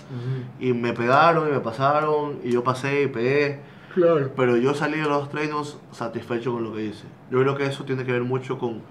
y 0.59 0.73
me 0.73 0.93
pegaron 0.93 1.49
y 1.49 1.53
me 1.53 1.61
pasaron, 1.61 2.41
y 2.43 2.51
yo 2.51 2.65
pasé 2.65 3.05
y 3.05 3.07
pegué. 3.07 3.61
Claro. 3.97 4.31
Pero 4.37 4.59
yo 4.59 4.75
salí 4.75 4.99
de 4.99 5.09
los 5.09 5.31
treinos 5.31 5.79
satisfecho 5.91 6.53
con 6.53 6.65
lo 6.65 6.75
que 6.75 6.85
hice. 6.85 7.07
Yo 7.31 7.41
creo 7.41 7.57
que 7.57 7.65
eso 7.65 7.85
tiene 7.85 8.05
que 8.05 8.13
ver 8.13 8.25
mucho 8.25 8.59
con, 8.59 8.83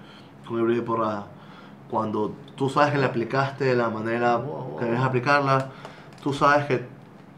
con 0.48 0.58
el 0.68 0.74
de 0.74 0.82
porrada. 0.82 1.28
Cuando 1.88 2.34
tú 2.56 2.68
sabes 2.68 2.92
que 2.92 2.98
le 2.98 3.04
aplicaste 3.04 3.64
de 3.66 3.76
la 3.76 3.88
manera 3.88 4.36
Wow, 4.38 4.76
que 4.76 4.86
debes 4.86 5.00
aplicarla, 5.00 5.70
tú 6.24 6.32
sabes 6.32 6.66
que 6.66 6.82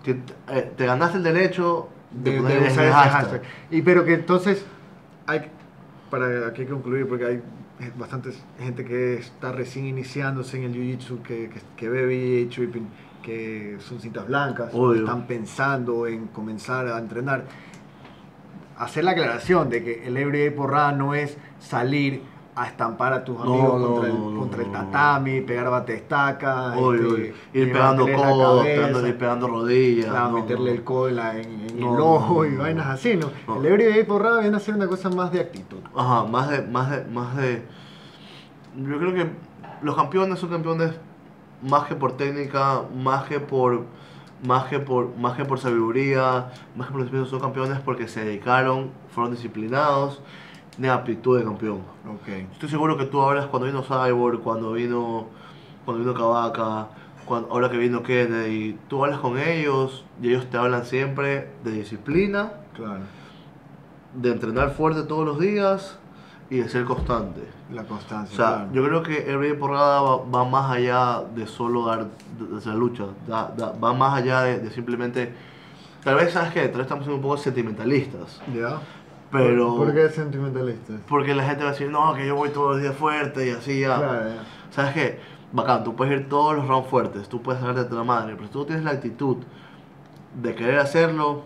te, 0.02 0.12
eh, 0.48 0.72
te 0.74 0.86
ganaste 0.86 1.18
el 1.18 1.24
derecho 1.24 1.90
de, 2.10 2.30
de, 2.30 2.36
poner 2.38 2.60
de 2.60 2.66
ese 2.68 2.72
usar 2.72 2.84
ese 2.86 2.92
hashtag. 2.94 3.42
hashtag. 3.42 3.42
Y 3.70 3.82
pero 3.82 4.02
que 4.06 4.14
entonces, 4.14 4.64
hay, 5.26 5.50
para 6.08 6.46
aquí 6.46 6.64
concluir, 6.64 7.06
porque 7.06 7.26
hay 7.26 7.42
bastante 7.96 8.30
gente 8.58 8.84
que 8.84 9.14
está 9.14 9.52
recién 9.52 9.86
iniciándose 9.86 10.56
en 10.56 10.64
el 10.64 10.74
Jiu-Jitsu, 10.74 11.22
que, 11.22 11.50
que, 11.50 11.60
que 11.76 11.88
ve 11.88 12.48
Tripping, 12.52 12.88
que 13.22 13.76
son 13.80 14.00
cintas 14.00 14.26
blancas, 14.26 14.72
están 14.72 15.26
pensando 15.26 16.06
en 16.06 16.26
comenzar 16.28 16.86
a 16.86 16.98
entrenar. 16.98 17.44
Hacer 18.78 19.04
la 19.04 19.12
aclaración 19.12 19.68
de 19.70 19.82
que 19.82 20.06
el 20.06 20.16
everyday 20.16 20.50
porrada 20.50 20.92
no 20.92 21.14
es 21.14 21.36
salir 21.58 22.22
a 22.58 22.66
estampar 22.66 23.12
a 23.12 23.24
tus 23.24 23.40
amigos 23.40 23.80
no, 23.80 23.86
contra, 23.86 24.08
el, 24.08 24.18
no, 24.18 24.30
no, 24.30 24.40
contra 24.40 24.62
el 24.62 24.72
no. 24.72 24.78
tatami, 24.78 25.40
pegar 25.42 25.70
batestaca, 25.70 26.74
este, 26.76 27.34
ir 27.52 27.72
pegando 27.72 28.04
codos, 28.04 28.64
cabeza. 28.64 28.80
pegando, 28.80 29.06
ir 29.06 29.18
pegando 29.18 29.46
rodillas. 29.46 30.10
Claro, 30.10 30.30
meterle 30.32 30.72
el 30.72 30.82
codo 30.82 31.08
en, 31.08 31.78
el 31.78 31.84
ojo 31.84 32.44
y 32.44 32.56
vainas 32.56 32.88
así, 32.88 33.16
¿no? 33.16 33.30
El 33.56 33.66
everyday 33.66 34.02
porrada 34.04 34.40
viene 34.40 34.56
a 34.56 34.60
ser 34.60 34.74
una 34.74 34.88
cosa 34.88 35.08
más 35.08 35.30
de 35.30 35.40
actitud. 35.40 35.78
Ajá, 35.94 36.24
más 36.24 36.50
de, 36.50 36.62
más 36.62 36.90
de, 36.90 37.04
más 37.04 37.36
de. 37.36 37.62
Yo 38.76 38.98
creo 38.98 39.14
que 39.14 39.30
los 39.82 39.94
campeones 39.94 40.40
son 40.40 40.50
campeones 40.50 40.92
más 41.62 41.86
que 41.86 41.94
por 41.94 42.16
técnica, 42.16 42.82
más 42.92 43.24
que 43.24 43.38
por, 43.38 43.84
más 44.44 44.64
que 44.64 44.80
por, 44.80 45.16
más 45.16 45.36
que 45.36 45.44
por 45.44 45.60
sabiduría, 45.60 46.50
más 46.74 46.88
que 46.88 46.92
por 46.92 47.26
son 47.26 47.40
campeones 47.40 47.78
porque 47.80 48.08
se 48.08 48.24
dedicaron, 48.24 48.90
fueron 49.10 49.32
disciplinados, 49.32 50.22
tienen 50.78 50.92
aptitud 50.96 51.36
de 51.38 51.44
campeón. 51.44 51.80
Estoy 52.52 52.68
seguro 52.68 52.96
que 52.96 53.04
tú 53.06 53.20
hablas 53.20 53.46
cuando 53.46 53.66
vino 53.66 53.82
Cyborg, 53.82 54.40
cuando 54.40 54.72
vino, 54.72 55.26
cuando 55.84 56.04
vino 56.04 56.14
Cavaca, 56.14 56.88
cuando, 57.26 57.50
ahora 57.50 57.68
que 57.68 57.76
vino 57.76 58.02
Kennedy, 58.02 58.78
tú 58.88 59.04
hablas 59.04 59.18
con 59.18 59.38
ellos 59.38 60.04
y 60.22 60.28
ellos 60.28 60.48
te 60.48 60.56
hablan 60.56 60.84
siempre 60.84 61.50
de 61.64 61.72
disciplina, 61.72 62.52
Claro. 62.74 63.00
de 64.14 64.30
entrenar 64.32 64.70
fuerte 64.70 65.02
todos 65.02 65.26
los 65.26 65.38
días 65.40 65.98
y 66.48 66.58
de 66.58 66.68
ser 66.68 66.84
constante. 66.84 67.42
La 67.72 67.82
O 67.82 67.86
constancia. 67.86 68.36
sea, 68.36 68.46
claro. 68.56 68.70
yo 68.72 68.84
creo 68.84 69.02
que 69.02 69.30
el 69.30 69.38
Rey 69.40 69.52
Porrada 69.54 70.00
va, 70.00 70.16
va 70.24 70.44
más 70.48 70.70
allá 70.70 71.22
de 71.34 71.46
solo 71.46 71.86
dar 71.86 72.06
de, 72.38 72.46
de 72.46 72.56
hacer 72.56 72.74
lucha, 72.74 73.04
da- 73.26 73.52
da- 73.56 73.72
va 73.72 73.92
más 73.92 74.14
allá 74.14 74.42
de, 74.42 74.60
de 74.60 74.70
simplemente. 74.70 75.34
Tal 76.04 76.14
vez, 76.14 76.32
¿sabes 76.32 76.52
qué? 76.52 76.60
Tal 76.68 76.76
vez 76.78 76.82
estamos 76.82 77.04
siendo 77.04 77.16
un 77.16 77.22
poco 77.22 77.36
sentimentalistas, 77.36 78.40
¿Ya? 78.54 78.80
Pero. 79.30 79.76
¿Por, 79.76 79.94
qué 79.94 80.08
sentimentalista? 80.08 80.94
Porque 81.08 81.34
la 81.34 81.44
gente 81.44 81.64
va 81.64 81.70
a 81.70 81.72
decir, 81.72 81.90
no, 81.90 82.14
que 82.14 82.26
yo 82.26 82.34
voy 82.34 82.50
todos 82.50 82.72
los 82.72 82.82
días 82.82 82.94
fuerte 82.94 83.46
y 83.46 83.50
así 83.50 83.80
ya. 83.80 83.96
Claro, 83.96 84.28
ya. 84.28 84.44
¿Sabes 84.70 84.94
qué? 84.94 85.20
Bacán, 85.52 85.82
tú 85.82 85.96
puedes 85.96 86.20
ir 86.20 86.28
todos 86.28 86.56
los 86.56 86.68
rounds 86.68 86.88
fuertes, 86.88 87.28
tú 87.28 87.42
puedes 87.42 87.60
sacarte 87.60 87.88
de 87.88 87.94
la 87.94 88.04
madre, 88.04 88.34
pero 88.34 88.46
si 88.46 88.52
tú 88.52 88.64
tienes 88.66 88.84
la 88.84 88.90
actitud 88.90 89.38
de 90.42 90.54
querer 90.54 90.78
hacerlo, 90.78 91.42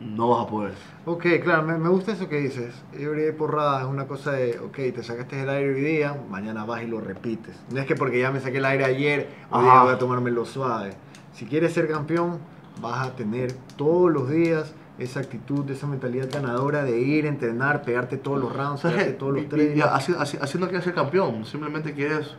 no 0.00 0.28
vas 0.28 0.44
a 0.44 0.46
poder. 0.46 0.74
Ok, 1.06 1.26
claro, 1.42 1.62
me, 1.62 1.78
me 1.78 1.88
gusta 1.88 2.12
eso 2.12 2.28
que 2.28 2.36
dices. 2.40 2.74
Everyday 2.92 3.32
porrada 3.32 3.80
es 3.80 3.86
una 3.86 4.06
cosa 4.06 4.32
de, 4.32 4.58
ok, 4.58 4.76
te 4.94 5.02
sacaste 5.02 5.42
el 5.42 5.48
aire 5.48 5.74
hoy 5.74 5.80
día, 5.80 6.16
mañana 6.28 6.64
vas 6.64 6.82
y 6.82 6.86
lo 6.86 7.00
repites. 7.00 7.58
No 7.72 7.80
es 7.80 7.86
que 7.86 7.96
porque 7.96 8.20
ya 8.20 8.30
me 8.30 8.40
saqué 8.40 8.58
el 8.58 8.64
aire 8.66 8.84
ayer, 8.84 9.28
hoy 9.50 9.64
día 9.64 9.82
voy 9.82 9.94
a 9.94 9.98
tomármelo 9.98 10.44
suave. 10.44 10.92
Si 11.32 11.46
quieres 11.46 11.72
ser 11.72 11.88
campeón, 11.88 12.38
vas 12.82 13.08
a 13.08 13.16
tener 13.16 13.52
todos 13.76 14.10
los 14.10 14.28
días 14.28 14.74
esa 15.00 15.20
actitud, 15.20 15.68
esa 15.70 15.86
mentalidad 15.86 16.28
ganadora 16.30 16.84
de 16.84 17.00
ir, 17.00 17.26
entrenar, 17.26 17.82
pegarte 17.82 18.18
todos 18.18 18.38
los 18.38 18.54
rounds, 18.54 18.82
¿Sabes 18.82 18.98
pegarte 18.98 19.18
todos 19.18 19.34
los 19.34 19.48
tres. 19.48 19.76
y 19.76 19.80
así, 19.80 20.14
así, 20.18 20.38
así 20.40 20.58
no 20.58 20.66
quieres 20.66 20.84
ser 20.84 20.94
campeón, 20.94 21.44
simplemente 21.44 21.92
quieres... 21.94 22.34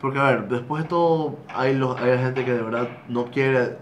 Porque 0.00 0.18
a 0.18 0.24
ver, 0.24 0.48
después 0.48 0.84
de 0.84 0.88
todo 0.88 1.38
hay, 1.48 1.74
los, 1.74 1.98
hay 2.00 2.18
gente 2.18 2.44
que 2.44 2.52
de 2.52 2.62
verdad 2.62 2.88
no 3.08 3.26
quiere... 3.26 3.78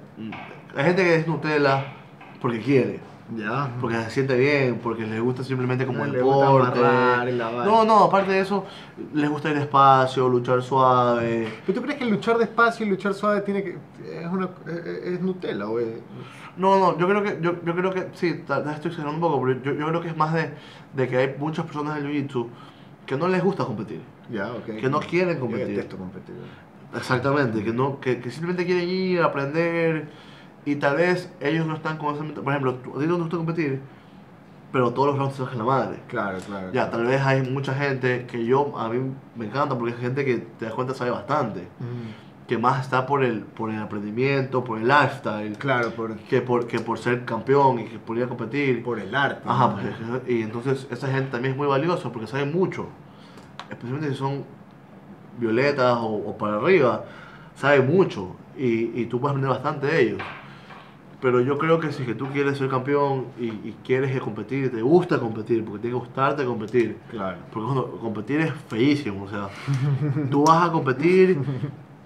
Hay 0.77 0.85
gente 0.85 1.03
que 1.03 1.17
es 1.17 1.27
Nutella 1.27 1.93
porque 2.41 2.61
quiere, 2.61 3.01
Ya. 3.37 3.71
porque 3.81 3.97
se 4.05 4.11
siente 4.11 4.37
bien, 4.37 4.81
porque 4.83 5.05
les 5.07 5.21
gusta 5.21 5.45
simplemente 5.45 5.85
como 5.85 6.05
Le 6.07 6.23
gusta 6.23 6.47
deporte. 6.47 7.37
No, 7.65 7.85
no, 7.85 8.05
aparte 8.05 8.33
de 8.33 8.41
eso, 8.41 8.65
les 9.13 9.29
gusta 9.29 9.51
ir 9.51 9.59
despacio, 9.59 10.29
luchar 10.29 10.63
suave. 10.63 11.47
¿Pero 11.67 11.79
tú 11.79 11.85
crees 11.85 11.99
que 11.99 12.07
luchar 12.07 12.39
despacio 12.39 12.87
y 12.87 12.89
luchar 12.89 13.13
suave 13.13 13.43
tiene 13.43 13.63
que 13.63 13.77
es 14.21 14.27
una 14.31 14.49
es, 14.67 14.87
es 15.15 15.21
Nutella 15.21 15.69
o 15.69 15.79
es- 15.79 15.89
No, 16.57 16.79
no, 16.79 16.99
yo 16.99 17.07
creo 17.07 17.23
que, 17.23 17.39
yo, 17.43 17.63
yo 17.65 17.75
creo 17.75 17.93
que, 17.93 18.09
sí, 18.15 18.43
tal 18.47 18.65
vez 18.65 18.77
estoy 18.77 18.91
exagerando 18.93 19.27
un 19.27 19.33
poco, 19.33 19.45
pero 19.45 19.63
yo, 19.63 19.73
yo 19.79 19.89
creo 19.89 20.01
que 20.01 20.09
es 20.09 20.17
más 20.17 20.33
de, 20.33 20.51
de 20.95 21.09
que 21.09 21.17
hay 21.19 21.35
muchas 21.39 21.67
personas 21.67 21.99
en 21.99 22.07
el 22.07 22.13
Jiu-Jitsu 22.13 22.47
que 23.05 23.17
no 23.17 23.29
les 23.29 23.45
gusta 23.45 23.65
competir. 23.65 24.01
ya, 24.31 24.51
ok. 24.53 24.65
Que 24.81 24.89
no 24.89 25.01
quieren 25.01 25.35
Yo 25.35 25.41
competir. 25.41 25.69
detesto 25.69 25.97
competir. 25.99 26.35
Exactamente, 26.97 27.63
que, 27.63 27.73
no, 27.75 28.01
que, 28.01 28.19
que 28.21 28.31
simplemente 28.31 28.65
quieren 28.65 28.89
ir, 28.89 29.21
aprender 29.21 30.09
y 30.65 30.77
tal 30.77 30.97
vez 30.97 31.33
ellos 31.41 31.67
no 31.67 31.75
están 31.75 31.97
con 31.99 32.15
esa. 32.15 32.25
Por 32.43 32.53
ejemplo, 32.53 32.71
a 32.97 32.99
ti 33.01 33.07
no 33.07 33.15
te 33.17 33.23
gusta 33.23 33.37
competir, 33.37 33.81
pero 34.73 34.93
todos 34.93 35.09
los 35.09 35.19
rounds 35.19 35.37
te 35.37 35.43
sacan 35.45 35.59
la 35.59 35.65
madre. 35.65 35.99
Claro, 36.09 36.39
claro. 36.47 36.73
Ya, 36.73 36.91
tal 36.91 37.07
vez 37.07 37.21
hay 37.23 37.43
mucha 37.51 37.75
gente 37.75 38.27
que 38.27 38.45
yo, 38.45 38.79
a 38.79 38.89
mí 38.89 39.01
me 39.37 39.47
encanta 39.47 39.77
porque 39.79 39.95
es 39.95 40.01
gente 40.01 40.25
que 40.25 40.37
te 40.59 40.67
das 40.67 40.75
cuenta 40.75 40.95
sabe 40.95 41.11
bastante, 41.11 41.61
Mm, 41.81 42.47
que 42.49 42.57
más 42.59 42.83
está 42.83 43.05
por 43.07 43.23
el, 43.25 43.41
por 43.43 43.71
el 43.71 43.79
aprendimiento, 43.81 44.65
por 44.65 44.79
el 44.79 44.89
lifestyle, 44.89 45.57
Claro, 45.59 45.91
por, 45.91 46.17
que 46.17 46.41
por, 46.41 46.67
que 46.67 46.79
por 46.81 46.99
ser 46.99 47.25
campeón 47.27 47.79
y 47.81 47.85
que 47.85 47.99
por 47.99 48.17
ir 48.17 48.25
a 48.25 48.29
competir. 48.29 48.83
por 48.83 48.99
el 48.99 49.15
arte. 49.15 49.43
Ajá, 49.47 49.69
¿no? 49.69 49.75
pues, 49.77 50.23
y 50.29 50.43
entonces 50.43 50.87
esa 50.91 51.09
gente 51.09 51.31
también 51.31 51.53
es 51.53 51.59
muy 51.59 51.67
valiosa 51.67 52.11
porque 52.11 52.27
sabe 52.27 52.47
mucho, 52.47 52.87
especialmente 53.71 54.11
si 54.13 54.17
son 54.17 54.45
violetas 55.39 55.97
o, 55.99 56.07
o 56.09 56.37
para 56.39 56.57
arriba, 56.57 57.05
sabe 57.55 57.81
mucho 57.81 58.35
y, 58.57 58.99
y 59.01 59.07
tú 59.07 59.21
puedes 59.21 59.33
aprender 59.37 59.51
bastante 59.51 59.87
de 59.87 60.01
ellos. 60.03 60.23
Pero 61.21 61.41
yo 61.41 61.59
creo 61.59 61.81
que 61.81 61.91
si 61.93 62.03
es 62.03 62.09
que 62.09 62.15
tú 62.15 62.29
quieres 62.29 62.59
ser 62.59 62.69
campeón 62.69 63.27
y, 63.41 63.47
y 63.47 63.77
quieres 63.85 64.21
competir, 64.21 64.71
te 64.71 64.83
gusta 64.83 65.19
competir, 65.19 65.65
porque 65.65 65.81
tiene 65.83 65.97
que 65.97 66.05
gustarte 66.07 66.45
competir. 66.45 66.97
Claro. 67.11 67.39
Porque 67.53 67.65
cuando 67.67 67.91
competir 67.99 68.41
es 68.41 68.53
feísimo, 68.69 69.25
o 69.25 69.29
sea, 69.29 69.49
tú 70.31 70.45
vas 70.45 70.69
a 70.69 70.73
competir 70.73 71.39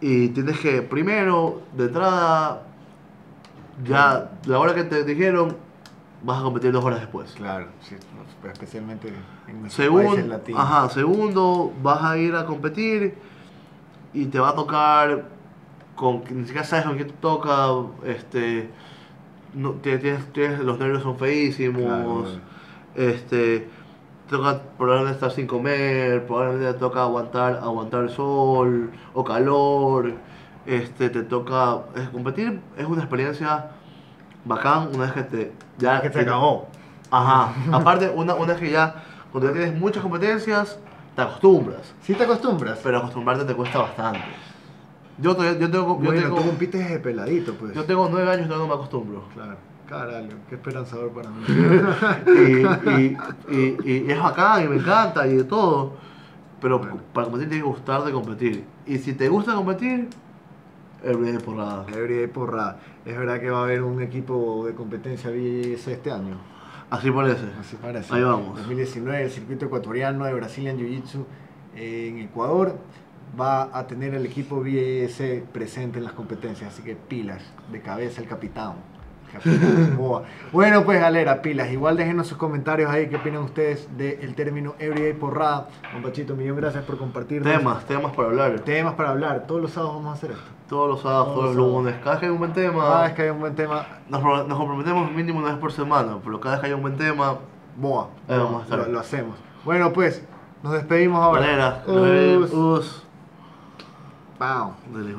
y 0.00 0.28
tienes 0.28 0.58
que, 0.60 0.80
primero, 0.80 1.60
de 1.76 1.84
entrada, 1.84 2.62
ya, 3.84 4.30
la 4.46 4.58
hora 4.58 4.74
que 4.74 4.84
te 4.84 5.04
dijeron, 5.04 5.56
vas 6.22 6.40
a 6.40 6.42
competir 6.44 6.72
dos 6.72 6.82
horas 6.82 7.00
después. 7.00 7.32
Claro, 7.32 7.66
sí, 7.80 7.96
especialmente 8.50 9.08
en 9.46 9.60
nuestros 9.60 9.88
países 9.88 10.10
Segundo, 10.10 10.26
latinos. 10.26 10.60
ajá, 10.60 10.88
segundo, 10.88 11.72
vas 11.82 12.02
a 12.02 12.16
ir 12.16 12.34
a 12.34 12.46
competir 12.46 13.14
y 14.14 14.26
te 14.26 14.38
va 14.38 14.50
a 14.50 14.54
tocar 14.54 15.24
con 15.96 16.22
ni 16.30 16.44
siquiera 16.46 16.64
sabes 16.64 16.86
con 16.86 16.96
quién 16.96 17.08
te 17.08 17.14
toca, 17.14 17.68
este, 18.06 18.70
no, 19.54 19.72
tienes, 19.72 20.32
tienes- 20.32 20.60
los 20.60 20.78
nervios 20.78 21.02
son 21.02 21.16
feísimos, 21.18 21.82
Claro. 21.82 22.24
este, 22.94 23.68
te 24.28 24.36
toca 24.36 24.60
probablemente 24.78 25.14
estar 25.16 25.30
sin 25.30 25.46
comer, 25.46 26.26
probablemente 26.26 26.72
te 26.72 26.78
toca 26.78 27.02
aguantar, 27.02 27.60
aguantar 27.62 28.08
sol 28.10 28.90
o 29.14 29.24
calor, 29.24 30.12
este, 30.66 31.10
te 31.10 31.22
toca, 31.22 31.78
es- 31.96 32.08
competir 32.08 32.60
es 32.76 32.86
una 32.86 33.02
experiencia 33.02 33.70
bacán 34.44 34.88
una 34.94 35.04
vez 35.04 35.12
que 35.12 35.22
te, 35.22 35.52
ya 35.78 36.00
que 36.00 36.10
te- 36.10 36.20
acabó. 36.20 36.68
Ajá. 37.10 37.52
Aparte, 37.72 38.10
una, 38.14 38.34
una 38.34 38.52
vez 38.54 38.60
que 38.62 38.70
ya, 38.70 38.94
cuando 39.30 39.50
ya 39.50 39.54
tienes 39.56 39.78
muchas 39.78 40.02
competencias, 40.02 40.78
te 41.14 41.22
acostumbras. 41.22 41.92
¿Sí 42.02 42.14
te 42.14 42.24
acostumbras? 42.24 42.80
Pero 42.82 42.98
acostumbrarte 42.98 43.44
te 43.44 43.54
cuesta 43.54 43.80
bastante. 43.80 44.20
Yo, 45.18 45.36
yo, 45.36 45.70
tengo, 45.70 45.86
yo, 45.86 45.94
bueno, 45.94 46.20
tengo, 46.22 46.40
tú 46.40 46.56
desde 46.58 46.98
peladito, 46.98 47.54
pues. 47.54 47.74
yo 47.74 47.84
tengo 47.84 48.08
nueve 48.10 48.30
años 48.30 48.46
y 48.46 48.48
no 48.48 48.66
me 48.66 48.74
acostumbro. 48.74 49.24
Claro. 49.34 49.56
Caralho, 49.88 50.36
qué 50.48 50.54
esperanzador 50.54 51.10
para 51.10 51.28
mí. 51.30 51.44
Y, 53.50 53.54
y, 53.54 53.76
y, 53.84 54.04
y 54.06 54.10
es 54.10 54.18
bacán 54.18 54.64
y 54.64 54.68
me 54.68 54.76
encanta 54.76 55.26
y 55.26 55.36
de 55.36 55.44
todo. 55.44 55.92
Pero 56.60 56.78
Bueno. 56.78 57.00
para 57.12 57.26
competir 57.26 57.48
tienes 57.50 57.64
que 57.64 57.70
gustarte 57.70 58.12
competir. 58.12 58.64
Y 58.86 58.98
si 58.98 59.12
te 59.12 59.28
gusta 59.28 59.54
competir, 59.54 60.08
everyday 61.02 61.38
porrada. 61.42 61.84
Everyday 61.88 62.26
porrada. 62.28 62.78
Es 63.04 63.18
verdad 63.18 63.40
que 63.40 63.50
va 63.50 63.60
a 63.60 63.64
haber 63.64 63.82
un 63.82 64.00
equipo 64.00 64.64
de 64.66 64.74
competencia 64.74 65.30
BS 65.30 65.92
este 65.92 66.10
año. 66.10 66.36
Así 66.88 67.10
parece. 67.10 67.44
Así 67.60 67.76
parece. 67.76 68.14
Ahí 68.14 68.22
vamos. 68.22 68.56
2019, 68.58 69.24
el 69.24 69.30
circuito 69.30 69.66
ecuatoriano 69.66 70.24
de 70.24 70.34
Brazilian 70.34 70.78
Jiu-Jitsu 70.78 71.24
en 71.74 72.18
Ecuador 72.18 72.76
va 73.40 73.70
a 73.76 73.86
tener 73.86 74.14
el 74.14 74.26
equipo 74.26 74.60
BS 74.62 75.42
presente 75.52 75.98
en 75.98 76.04
las 76.04 76.12
competencias. 76.12 76.72
Así 76.72 76.82
que 76.82 76.94
pilas, 76.96 77.42
de 77.70 77.80
cabeza 77.80 78.20
el 78.20 78.28
capitán. 78.28 78.74
Bueno, 80.52 80.84
pues 80.84 81.00
galera, 81.00 81.40
pilas. 81.40 81.70
Igual 81.72 81.96
déjenos 81.96 82.26
sus 82.26 82.36
comentarios 82.36 82.90
ahí. 82.90 83.08
¿Qué 83.08 83.16
opinan 83.16 83.42
ustedes 83.42 83.88
del 83.96 84.34
término 84.34 84.74
Everyday 84.78 85.14
Porrada? 85.14 85.68
Don 85.92 86.02
Pachito, 86.02 86.34
millón 86.36 86.56
gracias 86.56 86.84
por 86.84 86.98
compartir 86.98 87.42
Temas, 87.42 87.84
temas 87.86 88.12
para 88.14 88.28
hablar. 88.28 88.60
Temas 88.60 88.94
para 88.94 89.10
hablar. 89.10 89.46
Todos 89.46 89.62
los 89.62 89.70
sábados 89.70 89.96
vamos 89.96 90.10
a 90.10 90.12
hacer 90.14 90.32
esto. 90.32 90.42
Todos 90.68 90.88
los 90.90 91.00
sábados, 91.00 91.26
Todos 91.28 91.40
todos 91.40 91.56
los 91.56 91.66
lunes. 91.66 91.94
Cada 92.02 92.10
vez 92.12 92.20
que 92.20 92.26
hay 92.26 92.32
un 92.32 92.38
buen 92.38 92.52
tema, 92.52 92.82
Cada 92.84 93.02
vez 93.04 93.12
que 93.14 93.22
hay 93.22 93.30
un 93.30 93.40
buen 93.40 93.54
tema, 93.54 93.86
nos, 94.08 94.20
pro- 94.20 94.44
nos 94.46 94.58
comprometemos 94.58 95.10
mínimo 95.12 95.38
una 95.38 95.48
vez 95.48 95.58
por 95.58 95.72
semana. 95.72 96.18
Pero 96.22 96.38
cada 96.40 96.56
vez 96.56 96.60
que 96.60 96.66
haya 96.66 96.76
un 96.76 96.82
buen 96.82 96.96
tema, 96.96 97.36
boa. 97.76 98.08
Vamos 98.28 98.60
a 98.60 98.64
estar. 98.64 98.78
Lo, 98.80 98.88
lo 98.88 99.00
hacemos. 99.00 99.36
Bueno, 99.64 99.92
pues, 99.94 100.22
nos 100.62 100.72
despedimos 100.74 101.22
ahora. 101.22 101.40
manera. 101.40 101.82
Us. 101.86 102.52
Us. 102.52 103.06
Pau. 104.42 104.74
Del 104.92 105.08
hijo 105.08 105.08
de 105.08 105.12